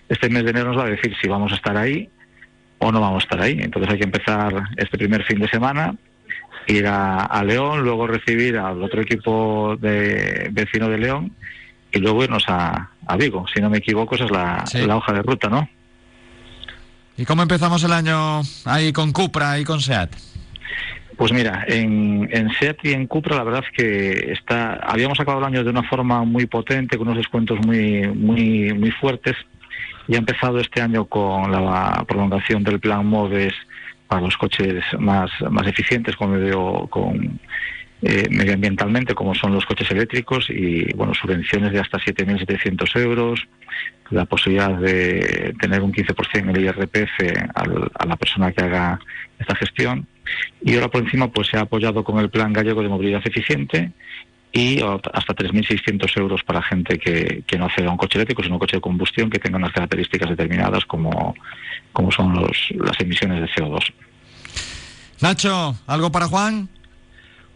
este 0.08 0.28
mes 0.28 0.44
de 0.44 0.50
enero 0.50 0.72
nos 0.72 0.78
va 0.78 0.86
a 0.86 0.90
decir 0.90 1.14
si 1.20 1.28
vamos 1.28 1.52
a 1.52 1.56
estar 1.56 1.76
ahí 1.76 2.08
o 2.78 2.92
no 2.92 3.00
vamos 3.00 3.22
a 3.22 3.24
estar 3.24 3.40
ahí. 3.40 3.58
Entonces 3.60 3.92
hay 3.92 3.98
que 3.98 4.04
empezar 4.04 4.64
este 4.76 4.98
primer 4.98 5.24
fin 5.24 5.38
de 5.38 5.48
semana, 5.48 5.94
ir 6.66 6.86
a, 6.86 7.42
León, 7.44 7.82
luego 7.82 8.06
recibir 8.06 8.58
al 8.58 8.82
otro 8.82 9.02
equipo 9.02 9.76
de 9.80 10.48
vecino 10.52 10.88
de 10.88 10.98
León 10.98 11.32
y 11.92 11.98
luego 11.98 12.24
irnos 12.24 12.44
a, 12.48 12.90
Vigo. 13.18 13.46
Si 13.54 13.60
no 13.60 13.70
me 13.70 13.78
equivoco, 13.78 14.16
esa 14.16 14.24
es 14.24 14.30
la, 14.30 14.64
la 14.86 14.96
hoja 14.96 15.12
de 15.12 15.22
ruta, 15.22 15.48
¿no? 15.48 15.68
¿Y 17.16 17.24
cómo 17.24 17.42
empezamos 17.42 17.82
el 17.84 17.92
año 17.92 18.42
ahí 18.64 18.92
con 18.92 19.12
Cupra 19.12 19.58
y 19.58 19.64
con 19.64 19.80
SEAT? 19.80 20.10
Pues 21.16 21.32
mira, 21.32 21.64
en, 21.66 22.28
SEAT 22.58 22.84
y 22.84 22.92
en 22.92 23.06
Cupra 23.06 23.36
la 23.36 23.44
verdad 23.44 23.64
que 23.74 24.32
está, 24.32 24.74
habíamos 24.74 25.18
acabado 25.18 25.46
el 25.46 25.54
año 25.54 25.64
de 25.64 25.70
una 25.70 25.82
forma 25.82 26.24
muy 26.24 26.44
potente, 26.44 26.98
con 26.98 27.08
unos 27.08 27.18
descuentos 27.18 27.58
muy, 27.64 28.06
muy, 28.08 28.74
muy 28.74 28.90
fuertes, 28.90 29.34
y 30.08 30.14
ha 30.14 30.18
empezado 30.18 30.60
este 30.60 30.82
año 30.82 31.06
con 31.06 31.50
la 31.50 32.04
prolongación 32.06 32.62
del 32.62 32.80
plan 32.80 33.06
MOVES 33.06 33.54
para 34.06 34.20
los 34.20 34.36
coches 34.36 34.84
más, 34.98 35.30
más 35.50 35.66
eficientes 35.66 36.14
con, 36.16 36.32
medio, 36.32 36.86
con 36.90 37.40
eh, 38.02 38.28
medioambientalmente, 38.30 39.14
como 39.14 39.34
son 39.34 39.54
los 39.54 39.64
coches 39.64 39.90
eléctricos, 39.90 40.50
y 40.50 40.92
bueno, 40.92 41.14
subvenciones 41.14 41.72
de 41.72 41.80
hasta 41.80 41.98
7.700 41.98 43.00
euros, 43.00 43.40
la 44.10 44.26
posibilidad 44.26 44.74
de 44.74 45.54
tener 45.58 45.80
un 45.80 45.94
15% 45.94 46.40
en 46.40 46.50
el 46.50 46.62
IRPF 46.62 47.48
a 47.54 48.06
la 48.06 48.16
persona 48.16 48.52
que 48.52 48.62
haga 48.62 49.00
esta 49.38 49.56
gestión 49.56 50.06
y 50.62 50.74
ahora 50.74 50.88
por 50.88 51.02
encima 51.02 51.28
pues 51.28 51.48
se 51.48 51.56
ha 51.56 51.62
apoyado 51.62 52.04
con 52.04 52.18
el 52.18 52.30
Plan 52.30 52.52
Gallego 52.52 52.82
de 52.82 52.88
Movilidad 52.88 53.22
Eficiente 53.24 53.92
y 54.52 54.80
hasta 54.80 55.34
3.600 55.34 56.18
euros 56.18 56.42
para 56.42 56.62
gente 56.62 56.98
que, 56.98 57.42
que 57.46 57.58
no 57.58 57.66
acceda 57.66 57.88
a 57.88 57.90
un 57.90 57.98
coche 57.98 58.18
eléctrico, 58.18 58.42
sino 58.42 58.54
un 58.54 58.60
coche 58.60 58.76
de 58.76 58.80
combustión 58.80 59.28
que 59.28 59.38
tenga 59.38 59.58
unas 59.58 59.72
características 59.72 60.30
determinadas 60.30 60.84
como, 60.86 61.34
como 61.92 62.10
son 62.10 62.34
los, 62.34 62.68
las 62.76 62.98
emisiones 63.00 63.42
de 63.42 63.48
CO2. 63.48 63.92
Nacho, 65.20 65.76
¿algo 65.86 66.10
para 66.10 66.26
Juan? 66.26 66.68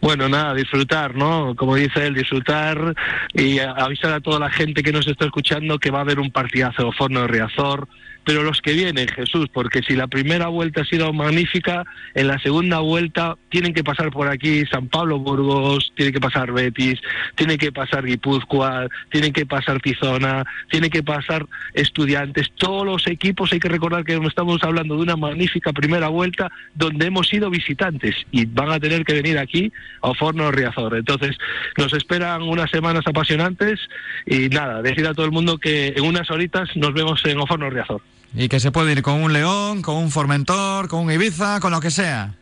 Bueno, 0.01 0.27
nada, 0.27 0.55
disfrutar, 0.55 1.15
¿no? 1.15 1.55
Como 1.55 1.75
dice 1.75 2.07
él, 2.07 2.15
disfrutar 2.15 2.95
y 3.33 3.59
avisar 3.59 4.13
a 4.13 4.19
toda 4.19 4.39
la 4.39 4.49
gente 4.49 4.81
que 4.81 4.91
nos 4.91 5.07
está 5.07 5.25
escuchando 5.25 5.77
que 5.77 5.91
va 5.91 5.99
a 5.99 6.01
haber 6.01 6.19
un 6.19 6.31
partidazo 6.31 6.85
de 6.85 6.91
Forno 6.91 7.21
de 7.21 7.27
Riazor, 7.27 7.87
pero 8.23 8.43
los 8.43 8.61
que 8.61 8.73
vienen, 8.73 9.07
Jesús, 9.07 9.47
porque 9.51 9.81
si 9.81 9.95
la 9.95 10.07
primera 10.07 10.47
vuelta 10.47 10.81
ha 10.81 10.85
sido 10.85 11.11
magnífica, 11.11 11.83
en 12.13 12.27
la 12.27 12.39
segunda 12.39 12.79
vuelta 12.79 13.35
tienen 13.49 13.73
que 13.73 13.83
pasar 13.83 14.11
por 14.11 14.27
aquí 14.27 14.65
San 14.67 14.87
Pablo 14.87 15.19
Burgos, 15.19 15.91
tiene 15.95 16.11
que 16.11 16.19
pasar 16.19 16.51
Betis, 16.51 16.99
tiene 17.35 17.57
que 17.57 17.71
pasar 17.71 18.05
Guipúzcoa, 18.05 18.87
tiene 19.09 19.31
que 19.31 19.45
pasar 19.45 19.81
Tizona, 19.81 20.45
tiene 20.69 20.89
que 20.89 21.03
pasar 21.03 21.45
Estudiantes, 21.73 22.51
todos 22.55 22.85
los 22.85 23.07
equipos, 23.07 23.51
hay 23.53 23.59
que 23.59 23.69
recordar 23.69 24.03
que 24.03 24.15
estamos 24.15 24.63
hablando 24.63 24.95
de 24.95 25.01
una 25.01 25.15
magnífica 25.15 25.73
primera 25.73 26.07
vuelta 26.07 26.51
donde 26.75 27.07
hemos 27.07 27.27
sido 27.27 27.49
visitantes 27.49 28.15
y 28.31 28.45
van 28.45 28.71
a 28.71 28.79
tener 28.79 29.03
que 29.03 29.13
venir 29.13 29.37
aquí 29.37 29.71
a 30.01 30.09
Oforno 30.09 30.51
Riazor. 30.51 30.95
Entonces, 30.95 31.37
nos 31.77 31.93
esperan 31.93 32.43
unas 32.43 32.69
semanas 32.69 33.05
apasionantes 33.07 33.79
y 34.25 34.49
nada, 34.49 34.81
decir 34.81 35.07
a 35.07 35.13
todo 35.13 35.25
el 35.25 35.31
mundo 35.31 35.57
que 35.57 35.93
en 35.95 36.03
unas 36.03 36.29
horitas 36.29 36.69
nos 36.75 36.93
vemos 36.93 37.25
en 37.25 37.39
Oforno 37.39 37.69
Riazor. 37.69 38.01
Y 38.33 38.47
que 38.47 38.59
se 38.59 38.71
puede 38.71 38.93
ir 38.93 39.01
con 39.01 39.21
un 39.21 39.33
León, 39.33 39.81
con 39.81 39.95
un 39.95 40.11
Formentor, 40.11 40.87
con 40.87 41.05
un 41.05 41.11
Ibiza, 41.11 41.59
con 41.59 41.71
lo 41.71 41.79
que 41.79 41.91
sea. 41.91 42.33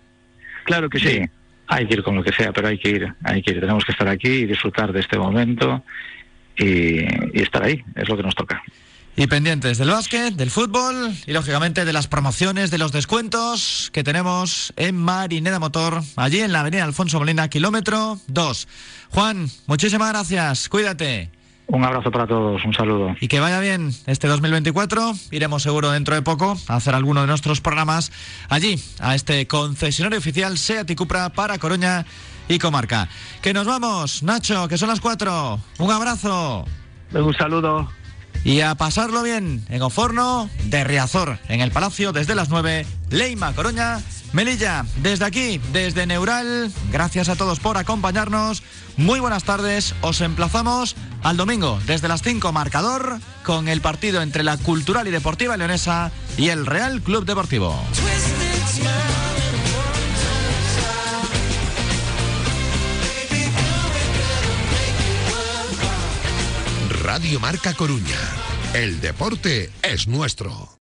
Claro 0.66 0.90
que 0.90 1.00
sí. 1.00 1.22
Hay 1.68 1.88
que 1.88 1.96
ir 1.96 2.04
con 2.04 2.16
lo 2.16 2.24
que 2.24 2.32
sea, 2.32 2.52
pero 2.52 2.68
hay 2.68 2.78
que 2.78 2.90
ir, 2.90 3.14
hay 3.24 3.42
que 3.42 3.52
ir. 3.52 3.60
Tenemos 3.60 3.84
que 3.86 3.92
estar 3.92 4.08
aquí 4.08 4.30
y 4.30 4.46
disfrutar 4.46 4.92
de 4.92 5.00
este 5.00 5.18
momento 5.18 5.84
y, 6.56 7.02
y 7.02 7.42
estar 7.42 7.64
ahí, 7.64 7.84
es 7.96 8.08
lo 8.08 8.18
que 8.18 8.24
nos 8.24 8.36
toca. 8.36 8.62
Y 9.16 9.28
pendientes 9.28 9.78
del 9.78 9.90
básquet, 9.90 10.34
del 10.34 10.50
fútbol 10.50 11.14
y 11.28 11.34
lógicamente 11.34 11.84
de 11.84 11.92
las 11.92 12.08
promociones, 12.08 12.72
de 12.72 12.78
los 12.78 12.92
descuentos 12.92 13.90
que 13.92 14.04
tenemos 14.04 14.72
en 14.78 14.96
Marineda 14.96 15.60
Motor, 15.60 16.02
allí 16.16 16.40
en 16.40 16.54
la 16.54 16.62
avenida 16.62 16.86
Alfonso 16.86 17.20
Molina, 17.20 17.50
kilómetro 17.50 18.20
2. 18.28 18.68
Juan, 19.10 19.50
muchísimas 19.68 20.10
gracias, 20.10 20.70
cuídate. 20.70 21.32
Un 21.72 21.86
abrazo 21.86 22.10
para 22.10 22.26
todos, 22.26 22.66
un 22.66 22.74
saludo. 22.74 23.16
Y 23.22 23.28
que 23.28 23.40
vaya 23.40 23.60
bien 23.60 23.92
este 24.08 24.28
2024. 24.28 25.14
Iremos 25.30 25.62
seguro 25.62 25.92
dentro 25.92 26.16
de 26.16 26.24
poco 26.24 26.58
a 26.68 26.76
hacer 26.76 26.96
alguno 26.96 27.22
de 27.22 27.28
nuestros 27.28 27.62
programas 27.62 28.12
allí, 28.50 28.82
a 29.00 29.14
este 29.14 29.46
concesionario 29.46 30.18
oficial 30.18 30.58
SEAT 30.58 30.90
y 30.90 30.96
Cupra 30.96 31.30
para 31.30 31.60
Coruña 31.60 32.06
y 32.48 32.58
Comarca. 32.58 33.08
Que 33.44 33.54
nos 33.54 33.68
vamos, 33.68 34.24
Nacho, 34.24 34.68
que 34.68 34.80
son 34.80 34.90
las 34.90 35.00
cuatro. 35.00 35.60
Un 35.78 35.92
abrazo. 35.92 36.66
Un 37.14 37.34
saludo. 37.36 37.88
Y 38.44 38.62
a 38.62 38.76
pasarlo 38.76 39.22
bien 39.24 39.66
en 39.70 39.82
Oforno 39.82 40.50
de 40.66 40.84
Riazor, 40.84 41.40
en 41.50 41.62
el 41.62 41.72
Palacio 41.72 42.14
desde 42.14 42.36
las 42.36 42.50
9, 42.50 42.86
Leima, 43.10 43.54
Coruña, 43.54 44.00
Melilla. 44.34 44.86
Desde 45.02 45.26
aquí, 45.26 45.60
desde 45.72 46.06
Neural, 46.06 46.72
gracias 46.92 47.30
a 47.30 47.36
todos 47.36 47.60
por 47.60 47.78
acompañarnos. 47.78 48.64
Muy 48.98 49.20
buenas 49.20 49.44
tardes, 49.44 49.94
os 50.02 50.22
emplazamos 50.22 50.96
al 51.24 51.38
domingo 51.38 51.80
desde 51.86 52.08
las 52.08 52.22
5 52.22 52.52
marcador 52.52 53.20
con 53.44 53.68
el 53.68 53.82
partido 53.82 54.22
entre 54.22 54.44
la 54.44 54.58
Cultural 54.58 55.08
y 55.08 55.12
Deportiva 55.12 55.58
Leonesa 55.58 56.12
y 56.38 56.50
el 56.50 56.66
Real 56.66 57.02
Club 57.02 57.26
Deportivo. 57.26 57.76
Radio 67.12 67.40
Marca 67.40 67.74
Coruña. 67.74 68.20
El 68.76 69.02
deporte 69.02 69.72
es 69.82 70.08
nuestro. 70.08 70.70